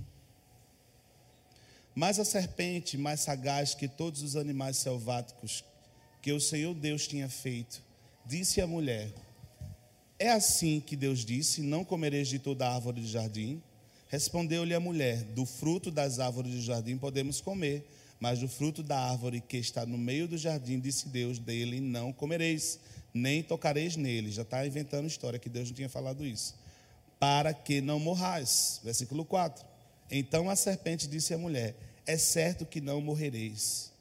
[1.95, 5.65] Mas a serpente, mais sagaz que todos os animais selváticos
[6.21, 7.81] que o Senhor Deus tinha feito,
[8.27, 9.13] disse à mulher:
[10.19, 13.63] é assim que Deus disse: Não comereis de toda árvore do jardim.
[14.09, 18.99] Respondeu-lhe a mulher: Do fruto das árvores do jardim podemos comer, mas do fruto da
[18.99, 22.81] árvore que está no meio do jardim, disse Deus: Dele não comereis,
[23.15, 24.33] nem tocareis nele.
[24.33, 26.57] Já está inventando história que Deus não tinha falado isso.
[27.19, 28.81] Para que não morrais.
[28.85, 29.67] Versículo 4.
[30.11, 31.75] Então a serpente disse à mulher:
[32.07, 33.93] É certo que não morrereis.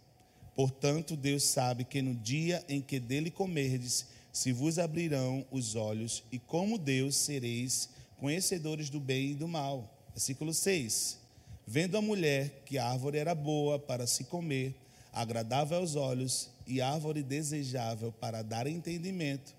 [0.55, 6.23] Portanto, Deus sabe que no dia em que dele comerdes, se vos abrirão os olhos,
[6.31, 9.93] e como Deus sereis conhecedores do bem e do mal.
[10.09, 11.19] Versículo 6.
[11.65, 14.75] Vendo a mulher que a árvore era boa para se comer,
[15.13, 19.53] agradável aos olhos e árvore desejável para dar entendimento,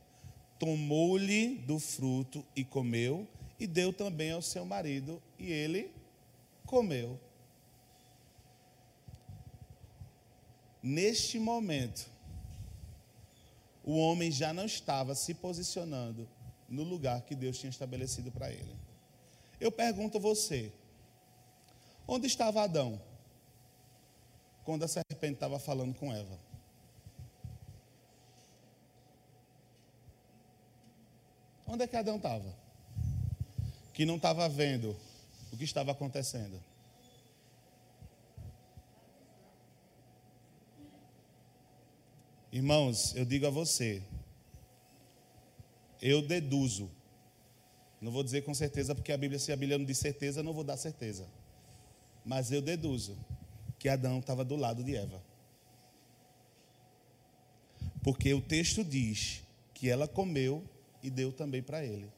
[0.58, 3.26] tomou-lhe do fruto e comeu,
[3.58, 5.92] e deu também ao seu marido, e ele
[6.64, 7.18] comeu.
[10.82, 12.08] Neste momento,
[13.82, 16.28] o homem já não estava se posicionando
[16.68, 18.76] no lugar que Deus tinha estabelecido para ele.
[19.58, 20.72] Eu pergunto a você:
[22.06, 23.00] onde estava Adão
[24.64, 26.38] quando a serpente estava falando com Eva?
[31.66, 32.67] Onde é que Adão estava?
[33.98, 34.96] Que não estava vendo
[35.52, 36.62] o que estava acontecendo.
[42.52, 44.00] Irmãos, eu digo a você,
[46.00, 46.88] eu deduzo,
[48.00, 50.52] não vou dizer com certeza, porque a Bíblia, se a Bíblia não diz certeza, não
[50.52, 51.28] vou dar certeza.
[52.24, 53.18] Mas eu deduzo
[53.80, 55.20] que Adão estava do lado de Eva.
[58.04, 59.42] Porque o texto diz
[59.74, 60.64] que ela comeu
[61.02, 62.08] e deu também para ele.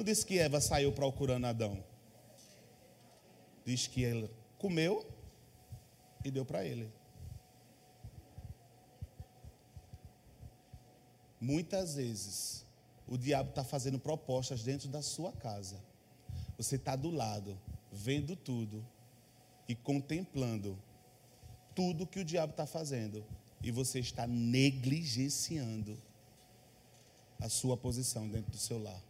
[0.00, 1.84] Não diz que Eva saiu procurando Adão.
[3.66, 5.06] Diz que ela comeu
[6.24, 6.90] e deu para ele.
[11.38, 12.64] Muitas vezes,
[13.06, 15.76] o diabo está fazendo propostas dentro da sua casa.
[16.56, 17.60] Você está do lado,
[17.92, 18.82] vendo tudo
[19.68, 20.78] e contemplando
[21.74, 23.22] tudo que o diabo está fazendo.
[23.62, 25.98] E você está negligenciando
[27.38, 29.09] a sua posição dentro do seu lar.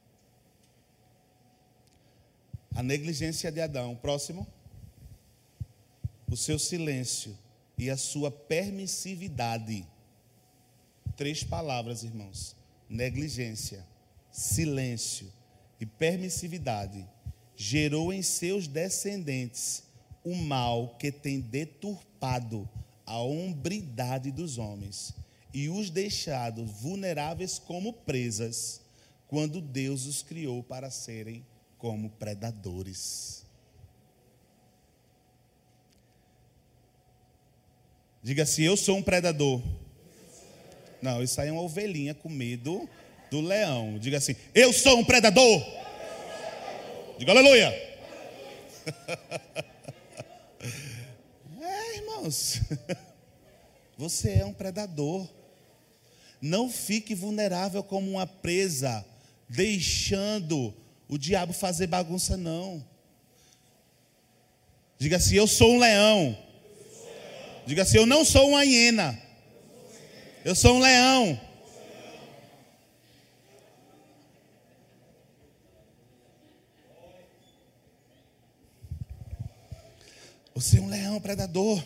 [2.74, 3.96] A negligência de Adão.
[3.96, 4.46] Próximo.
[6.30, 7.36] O seu silêncio
[7.76, 9.86] e a sua permissividade
[11.20, 12.56] Três palavras, irmãos:
[12.88, 13.86] negligência,
[14.32, 15.30] silêncio
[15.78, 17.06] e permissividade
[17.54, 19.82] gerou em seus descendentes
[20.24, 22.66] o mal que tem deturpado
[23.04, 25.14] a hombridade dos homens
[25.52, 28.80] e os deixado vulneráveis como presas,
[29.28, 31.44] quando Deus os criou para serem
[31.80, 33.44] como predadores.
[38.22, 39.60] Diga assim: Eu sou um predador.
[41.00, 42.88] Não, isso aí é uma ovelhinha com medo
[43.30, 43.98] do leão.
[43.98, 45.64] Diga assim: Eu sou um predador.
[47.18, 47.74] Diga aleluia.
[51.62, 52.60] É, irmãos.
[53.96, 55.28] Você é um predador.
[56.40, 59.04] Não fique vulnerável como uma presa,
[59.48, 60.74] deixando
[61.10, 62.82] o diabo fazer bagunça, não.
[64.96, 66.38] Diga assim: Eu sou um leão.
[67.66, 69.20] Diga assim: Eu não sou uma hiena.
[70.44, 71.38] Eu sou um leão.
[80.54, 81.84] Você é um leão predador.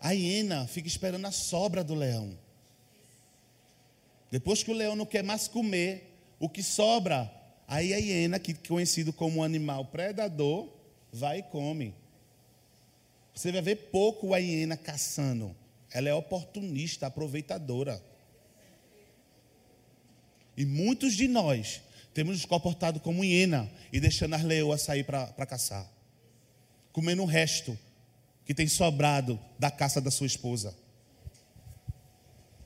[0.00, 2.36] A hiena fica esperando a sobra do leão.
[4.32, 7.30] Depois que o leão não quer mais comer, o que sobra,
[7.66, 10.68] aí a hiena, que conhecido como animal predador,
[11.12, 11.94] vai e come.
[13.34, 15.54] Você vai ver pouco a hiena caçando.
[15.92, 18.02] Ela é oportunista, aproveitadora.
[20.56, 21.80] E muitos de nós
[22.12, 25.88] temos nos comportado como hiena e deixando as leoas sair para caçar,
[26.92, 27.76] comendo o resto
[28.44, 30.76] que tem sobrado da caça da sua esposa.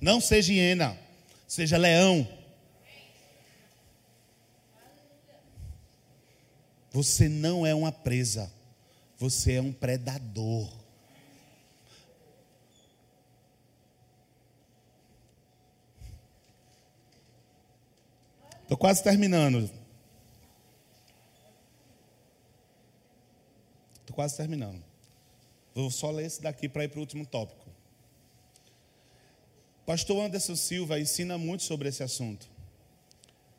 [0.01, 0.99] Não seja hiena,
[1.47, 2.29] seja leão.
[6.99, 8.53] Você não é uma presa,
[9.16, 10.68] você é um predador.
[18.62, 19.70] Estou quase terminando.
[24.01, 24.82] Estou quase terminando.
[25.76, 27.70] Vou só ler esse daqui para ir para o último tópico.
[29.86, 32.51] Pastor Anderson Silva ensina muito sobre esse assunto.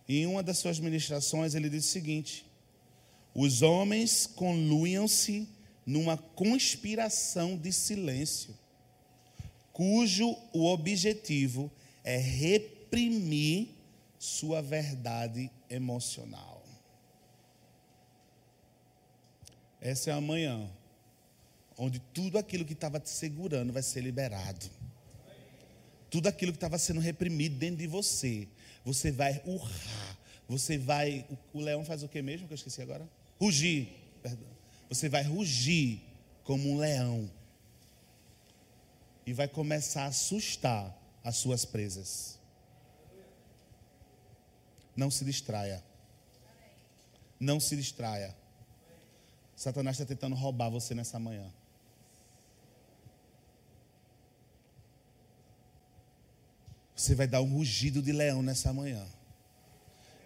[0.10, 2.49] E em uma das suas ministrações ele diz o seguinte:
[3.34, 5.48] os homens conluiam-se
[5.86, 8.56] numa conspiração de silêncio,
[9.72, 11.72] cujo o objetivo
[12.04, 13.70] é reprimir
[14.18, 16.64] sua verdade emocional.
[19.82, 20.70] Essa é a manhã
[21.78, 24.70] onde tudo aquilo que estava te segurando vai ser liberado.
[26.10, 28.48] Tudo aquilo que estava sendo reprimido dentro de você,
[28.84, 30.18] você vai urrar.
[30.48, 31.26] Você vai.
[31.54, 33.08] O, leão faz o que mesmo que eu esqueci agora?
[33.40, 33.88] Rugir.
[34.22, 34.48] Perdão.
[34.90, 36.02] Você vai rugir
[36.44, 37.30] como um leão.
[39.26, 42.40] E vai começar a assustar as suas presas.
[44.96, 45.84] Não se distraia.
[47.40, 48.36] Não se distraia.
[49.56, 51.50] Satanás está tentando roubar você nessa manhã.
[56.96, 59.06] Você vai dar um rugido de leão nessa manhã.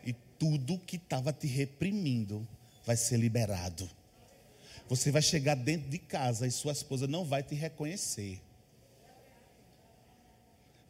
[0.04, 2.48] E tudo que estava te reprimindo
[2.86, 3.90] vai ser liberado.
[4.90, 8.42] Você vai chegar dentro de casa e sua esposa não vai te reconhecer.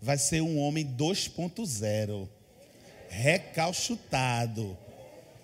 [0.01, 2.27] Vai ser um homem 2.0
[3.09, 4.77] recalchutado.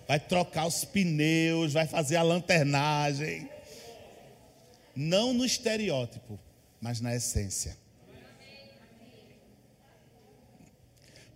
[0.06, 3.48] Vai trocar os pneus, vai fazer a lanternagem.
[4.94, 6.38] Não no estereótipo,
[6.80, 7.78] mas na essência.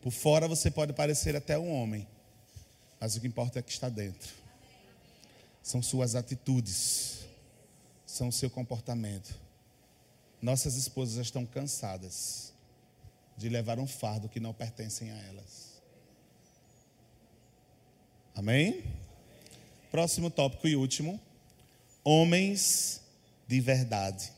[0.02, 2.06] Por fora você pode parecer até um homem,
[3.00, 4.43] mas o que importa é que está dentro.
[5.64, 7.20] São suas atitudes,
[8.04, 9.34] são o seu comportamento.
[10.42, 12.52] Nossas esposas estão cansadas
[13.34, 15.82] de levar um fardo que não pertencem a elas.
[18.34, 18.84] Amém?
[19.90, 21.18] Próximo tópico e último:
[22.04, 23.00] homens
[23.48, 24.34] de verdade.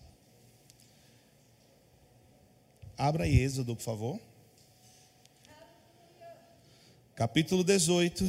[2.96, 4.20] Abra aí Êxodo, por favor.
[7.16, 8.24] Capítulo 18,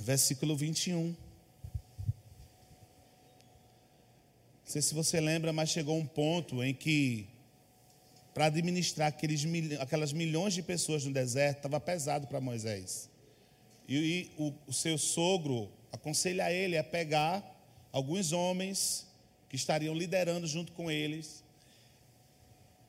[0.00, 1.14] versículo 21.
[4.70, 7.26] Não sei se você lembra, mas chegou um ponto em que,
[8.32, 9.44] para administrar aqueles,
[9.80, 13.10] aquelas milhões de pessoas no deserto, estava pesado para Moisés.
[13.88, 17.42] E, e o, o seu sogro aconselha ele a pegar
[17.90, 19.08] alguns homens
[19.48, 21.42] que estariam liderando junto com eles.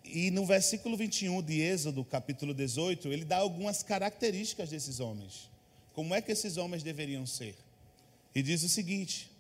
[0.06, 5.50] E no versículo 21 de Êxodo, capítulo 18, ele dá algumas características desses homens.
[5.94, 7.56] Como é que esses homens deveriam ser?
[8.36, 9.32] E diz o seguinte: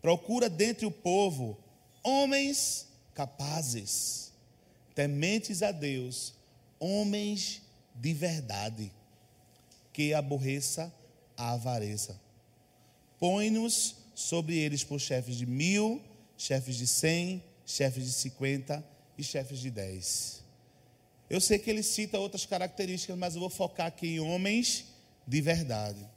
[0.00, 1.58] procura dentre o povo
[2.08, 4.32] homens capazes,
[4.94, 6.34] tementes a Deus,
[6.80, 7.62] homens
[7.94, 8.92] de verdade,
[9.92, 10.92] que aborreça
[11.36, 12.18] a avareza.
[13.18, 16.02] Põe-nos sobre eles por chefes de mil,
[16.36, 18.84] chefes de cem, chefes de cinquenta
[19.16, 20.42] e chefes de dez.
[21.28, 24.86] Eu sei que ele cita outras características, mas eu vou focar aqui em homens
[25.26, 26.08] de verdade.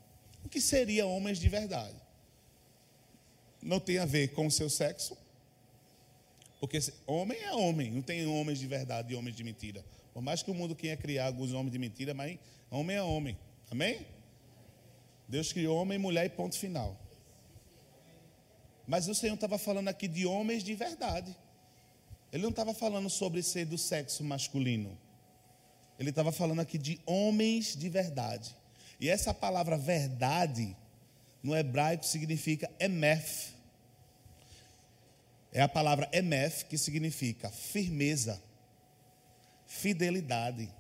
[0.45, 1.99] O que seria homens de verdade?
[3.61, 5.17] Não tem a ver com o seu sexo,
[6.61, 9.83] porque homem é homem, não tem homens de verdade e homens de mentira.
[10.13, 12.37] Por mais que o mundo queira criar alguns homens de mentira, mas
[12.69, 13.35] homem é homem.
[13.71, 14.05] Amém?
[15.27, 16.95] Deus criou homem, mulher e ponto final.
[18.85, 21.35] Mas o Senhor estava falando aqui de homens de verdade.
[22.31, 24.95] Ele não estava falando sobre ser do sexo masculino.
[25.97, 28.55] Ele estava falando aqui de homens de verdade.
[28.99, 30.77] E essa palavra verdade,
[31.41, 33.50] no hebraico, significa emef.
[35.51, 38.41] É a palavra emef que significa firmeza,
[39.67, 40.71] fidelidade,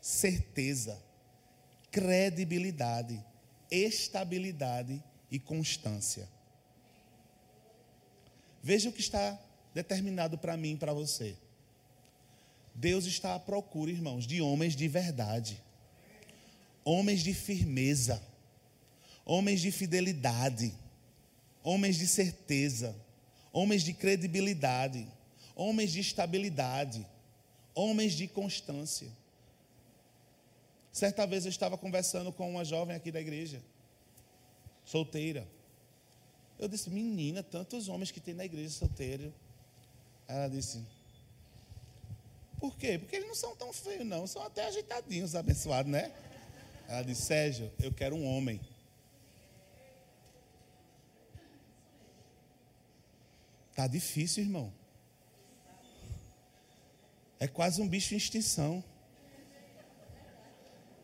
[0.00, 1.00] certeza,
[1.90, 3.24] credibilidade
[3.70, 6.28] estabilidade e constância.
[8.62, 9.38] Veja o que está
[9.74, 11.36] determinado para mim e para você.
[12.74, 15.62] Deus está à procura, irmãos, de homens de verdade,
[16.84, 18.22] homens de firmeza,
[19.24, 20.74] homens de fidelidade,
[21.62, 22.94] homens de certeza,
[23.58, 25.04] homens de credibilidade,
[25.56, 27.04] homens de estabilidade,
[27.74, 29.08] homens de constância.
[30.92, 33.60] Certa vez eu estava conversando com uma jovem aqui da igreja,
[34.84, 35.44] solteira.
[36.56, 39.34] Eu disse, menina, tantos homens que tem na igreja solteiro.
[40.28, 40.80] Ela disse,
[42.60, 42.96] por quê?
[42.96, 46.12] Porque eles não são tão feios, não, são até ajeitadinhos, abençoados, né?
[46.88, 48.60] Ela disse, Sérgio, eu quero um homem.
[53.78, 54.72] Tá difícil, irmão.
[57.38, 58.82] É quase um bicho em extinção.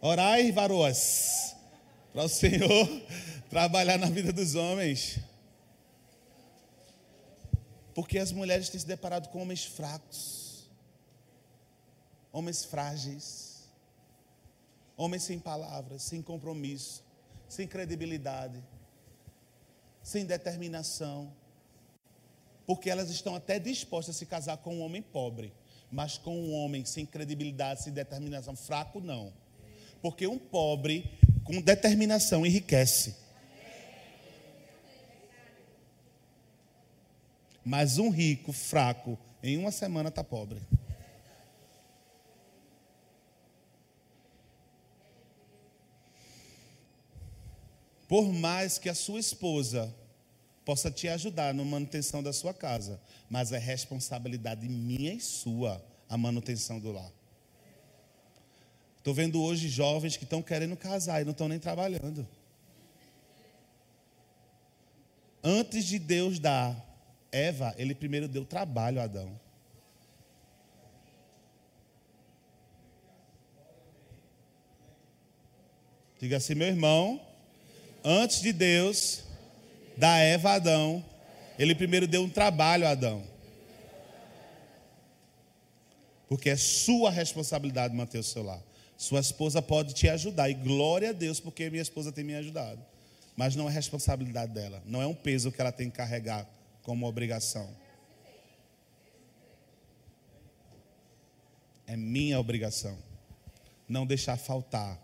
[0.00, 1.54] Orai, varoas,
[2.12, 2.88] para o Senhor
[3.48, 5.20] trabalhar na vida dos homens.
[7.94, 10.68] Porque as mulheres têm se deparado com homens fracos,
[12.32, 13.68] homens frágeis,
[14.96, 17.04] homens sem palavras, sem compromisso,
[17.48, 18.60] sem credibilidade,
[20.02, 21.32] sem determinação.
[22.66, 25.52] Porque elas estão até dispostas a se casar com um homem pobre,
[25.90, 29.32] mas com um homem sem credibilidade, sem determinação, fraco, não.
[30.00, 31.10] Porque um pobre
[31.44, 33.16] com determinação enriquece.
[37.64, 40.60] Mas um rico, fraco, em uma semana está pobre.
[48.06, 49.94] Por mais que a sua esposa
[50.64, 56.16] possa te ajudar na manutenção da sua casa, mas é responsabilidade minha e sua a
[56.16, 57.10] manutenção do lar.
[58.98, 62.26] Estou vendo hoje jovens que estão querendo casar e não estão nem trabalhando.
[65.42, 66.74] Antes de Deus dar
[67.30, 69.38] Eva, ele primeiro deu trabalho a Adão.
[76.18, 77.20] Diga assim, meu irmão,
[78.02, 79.22] antes de Deus
[79.96, 81.04] dar Eva a Adão,
[81.58, 83.22] ele primeiro deu um trabalho a Adão.
[86.28, 88.60] Porque é sua responsabilidade manter o seu lar.
[88.96, 90.48] Sua esposa pode te ajudar.
[90.48, 92.80] E glória a Deus, porque minha esposa tem me ajudado.
[93.36, 94.82] Mas não é responsabilidade dela.
[94.86, 96.48] Não é um peso que ela tem que carregar
[96.82, 97.68] como obrigação.
[101.86, 102.96] É minha obrigação.
[103.88, 104.98] Não deixar faltar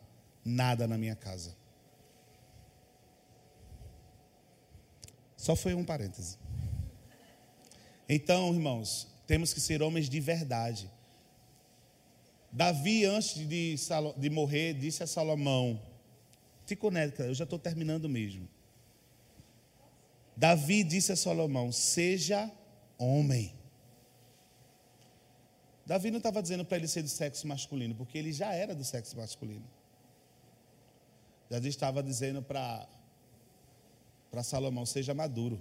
[0.44, 1.59] nada na minha casa.
[5.40, 6.38] Só foi um parêntese.
[8.08, 10.90] Então, irmãos, temos que ser homens de verdade
[12.52, 13.76] Davi, antes de,
[14.16, 15.80] de morrer, disse a Salomão:
[16.66, 18.48] Te conecta, eu já estou terminando mesmo.
[20.36, 22.50] Davi disse a Salomão: Seja
[22.98, 23.54] homem.
[25.86, 28.84] Davi não estava dizendo para ele ser do sexo masculino, porque ele já era do
[28.84, 29.68] sexo masculino.
[31.48, 32.88] Davi estava dizendo para
[34.30, 35.60] para Salomão: seja maduro.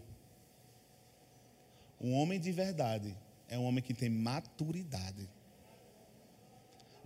[2.00, 3.16] Um homem de verdade
[3.48, 5.28] é um homem que tem maturidade.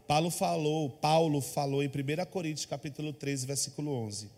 [0.06, 4.30] Paulo falou, Paulo falou em 1 Coríntios capítulo 13, versículo 11.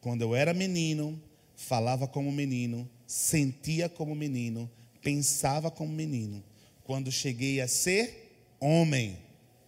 [0.00, 1.20] Quando eu era menino,
[1.54, 4.70] falava como menino, sentia como menino,
[5.00, 6.42] pensava como menino.
[6.82, 9.16] Quando cheguei a ser homem,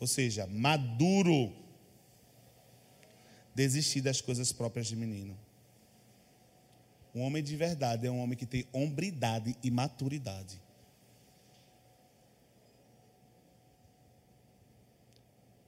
[0.00, 1.52] ou seja, maduro,
[3.54, 5.38] desisti das coisas próprias de menino.
[7.14, 10.60] Um homem de verdade é um homem que tem hombridade e maturidade.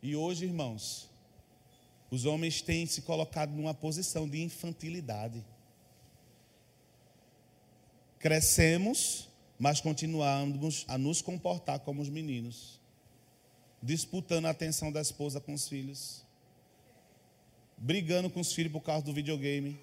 [0.02, 1.08] E hoje, irmãos,
[2.10, 5.44] os homens têm se colocado numa posição de infantilidade.
[8.18, 9.28] Crescemos,
[9.58, 12.80] mas continuamos a nos comportar como os meninos,
[13.82, 16.24] disputando a atenção da esposa com os filhos,
[17.76, 19.78] brigando com os filhos por causa do videogame.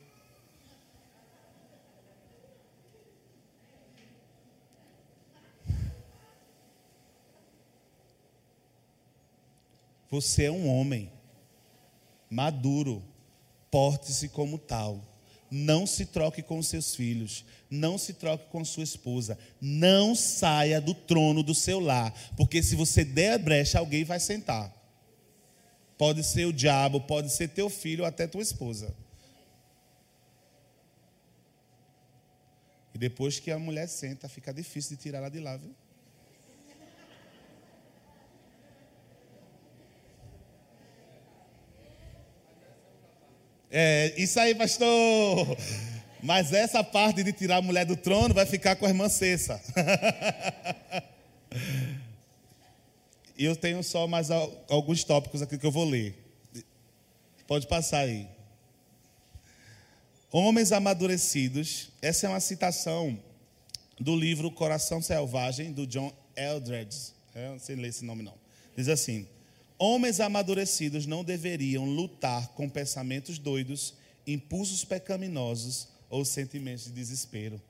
[10.14, 11.12] Você é um homem
[12.30, 13.04] maduro,
[13.72, 15.04] porte-se como tal.
[15.50, 20.94] Não se troque com seus filhos, não se troque com sua esposa, não saia do
[20.94, 24.72] trono do seu lar, porque se você der a brecha, alguém vai sentar.
[25.98, 28.96] Pode ser o diabo, pode ser teu filho até tua esposa.
[32.94, 35.74] E depois que a mulher senta, fica difícil de tirar ela de lá, viu?
[43.76, 45.58] É, isso aí, pastor.
[46.22, 49.60] Mas essa parte de tirar a mulher do trono vai ficar com a irmã Cessa.
[53.36, 54.30] E eu tenho só mais
[54.70, 56.16] alguns tópicos aqui que eu vou ler.
[57.48, 58.28] Pode passar aí.
[60.32, 61.90] Homens amadurecidos.
[62.00, 63.20] Essa é uma citação
[64.00, 67.12] do livro Coração Selvagem, do John Eldredge.
[67.34, 68.36] Eu não sei ler esse nome, não.
[68.78, 69.28] Diz assim:
[69.86, 73.94] Homens amadurecidos não deveriam lutar com pensamentos doidos,
[74.26, 77.62] impulsos pecaminosos ou sentimentos de desespero.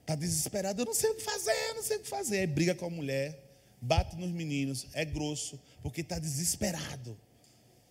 [0.00, 2.40] Está desesperado, eu não sei o que fazer, eu não sei o que fazer.
[2.40, 3.40] Aí briga com a mulher,
[3.80, 7.16] bate nos meninos, é grosso, porque está desesperado.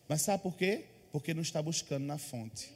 [0.06, 0.84] Mas sabe por quê?
[1.14, 2.74] Porque não está buscando na fonte,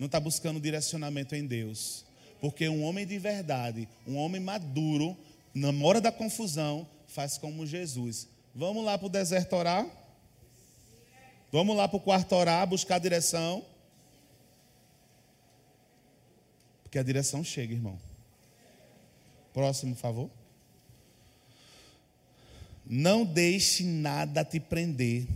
[0.00, 2.04] não está buscando direcionamento em Deus.
[2.40, 5.16] Porque um homem de verdade, um homem maduro,
[5.54, 8.31] na hora da confusão, faz como Jesus.
[8.54, 9.86] Vamos lá para o deserto orar?
[11.50, 13.64] Vamos lá para o quarto orar, buscar a direção?
[16.82, 17.98] Porque a direção chega, irmão.
[19.52, 20.30] Próximo, por favor.
[22.84, 25.26] Não deixe nada te prender,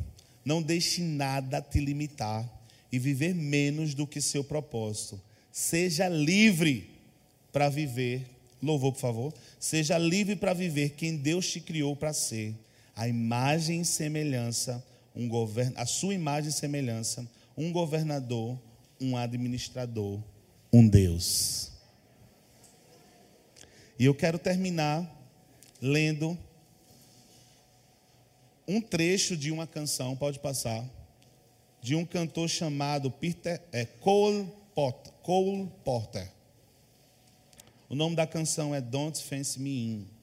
[0.44, 2.46] não deixe nada te limitar
[2.90, 5.20] e viver menos do que seu propósito.
[5.52, 6.90] Seja livre
[7.52, 8.26] para viver,
[8.62, 9.34] louvor, por favor.
[9.58, 12.54] Seja livre para viver quem Deus te criou para ser.
[12.96, 14.84] A imagem e semelhança,
[15.14, 15.72] um govern...
[15.76, 18.58] a sua imagem e semelhança, um governador,
[18.98, 20.18] um administrador,
[20.72, 21.70] um Deus.
[23.98, 25.06] E eu quero terminar
[25.80, 26.38] lendo
[28.66, 30.84] um trecho de uma canção, pode passar,
[31.80, 34.50] de um cantor chamado Peter, é, Cole,
[35.22, 36.28] Cole Porter.
[37.88, 40.15] O nome da canção é Don't Fence Me In.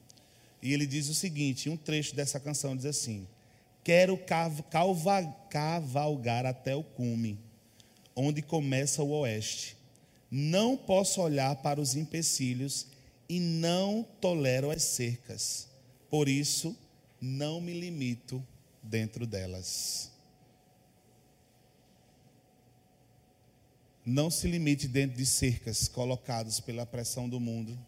[0.64, 3.28] E ele diz o seguinte: um trecho dessa canção diz assim:
[3.84, 4.18] Quero
[5.50, 7.38] cavalgar até o cume,
[8.16, 9.76] onde começa o oeste.
[10.30, 12.86] Não posso olhar para os empecilhos
[13.28, 15.68] e não tolero as cercas.
[16.08, 16.74] Por isso,
[17.20, 18.42] não me limito
[18.82, 20.10] dentro delas.
[24.04, 27.78] Não se limite dentro de cercas colocados pela pressão do mundo,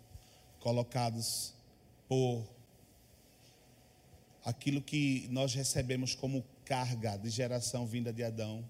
[0.60, 1.54] colocados
[2.08, 2.55] por
[4.46, 8.64] aquilo que nós recebemos como carga de geração vinda de Adão.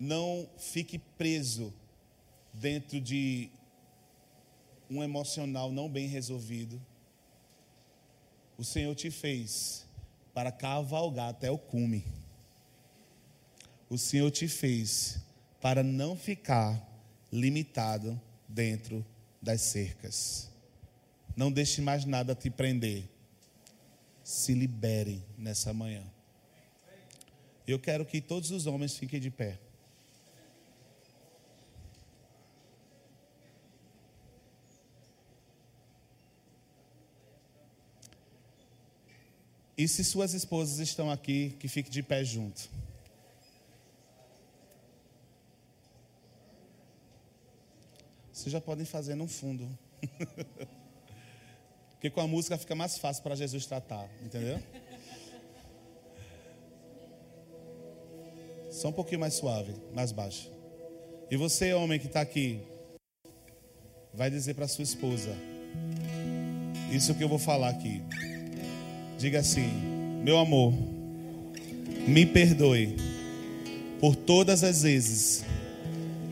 [0.00, 1.72] Não fique preso
[2.52, 3.50] dentro de
[4.90, 6.80] um emocional não bem resolvido
[8.62, 9.84] o Senhor te fez
[10.32, 12.04] para cavalgar até o cume.
[13.90, 15.18] O Senhor te fez
[15.60, 16.80] para não ficar
[17.32, 19.04] limitado dentro
[19.42, 20.48] das cercas.
[21.36, 23.08] Não deixe mais nada te prender.
[24.22, 26.04] Se libere nessa manhã.
[27.66, 29.58] Eu quero que todos os homens fiquem de pé.
[39.76, 42.68] E se suas esposas estão aqui, que fique de pé junto.
[48.32, 49.68] Vocês já podem fazer no fundo.
[52.02, 54.60] Porque com a música fica mais fácil para Jesus tratar, entendeu?
[58.72, 60.50] Só um pouquinho mais suave, mais baixo.
[61.30, 62.60] E você, homem que está aqui,
[64.12, 65.30] vai dizer para sua esposa:
[66.90, 68.02] Isso que eu vou falar aqui.
[69.16, 69.70] Diga assim:
[70.24, 70.74] Meu amor,
[72.04, 72.96] me perdoe
[74.00, 75.44] por todas as vezes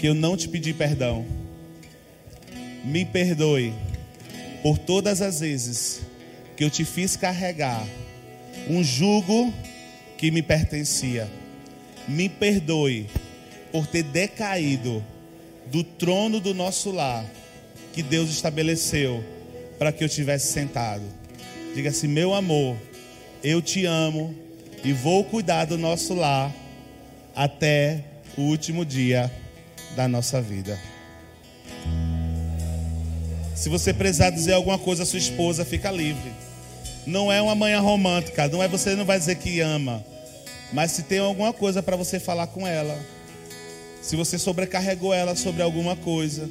[0.01, 1.25] que eu não te pedi perdão.
[2.85, 3.73] Me perdoe
[4.63, 6.03] por todas as vezes
[6.57, 7.87] que eu te fiz carregar
[8.69, 9.53] um jugo
[10.19, 11.29] que me pertencia.
[12.07, 13.07] Me perdoe
[13.73, 15.05] por ter decaído
[15.67, 17.25] do trono do nosso lar
[17.93, 19.25] que Deus estabeleceu
[19.79, 21.05] para que eu tivesse sentado.
[21.75, 22.77] Diga assim: meu amor,
[23.43, 24.35] eu te amo
[24.85, 26.53] e vou cuidar do nosso lar
[27.35, 28.05] até
[28.37, 29.31] o último dia
[29.95, 30.79] da nossa vida.
[33.61, 36.33] Se você precisar dizer alguma coisa à sua esposa, fica livre.
[37.07, 40.03] Não é uma manhã romântica, não é você não vai dizer que ama,
[40.73, 42.99] mas se tem alguma coisa para você falar com ela,
[44.01, 46.49] se você sobrecarregou ela sobre alguma coisa,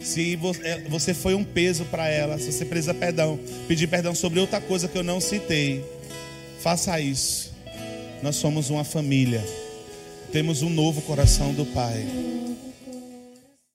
[0.00, 3.36] se é, você foi um peso para ela, se você precisa perdão,
[3.66, 5.84] pedir perdão sobre outra coisa que eu não citei,
[6.60, 7.52] faça isso.
[8.22, 9.44] Nós somos uma família,
[10.30, 12.06] temos um novo coração do Pai.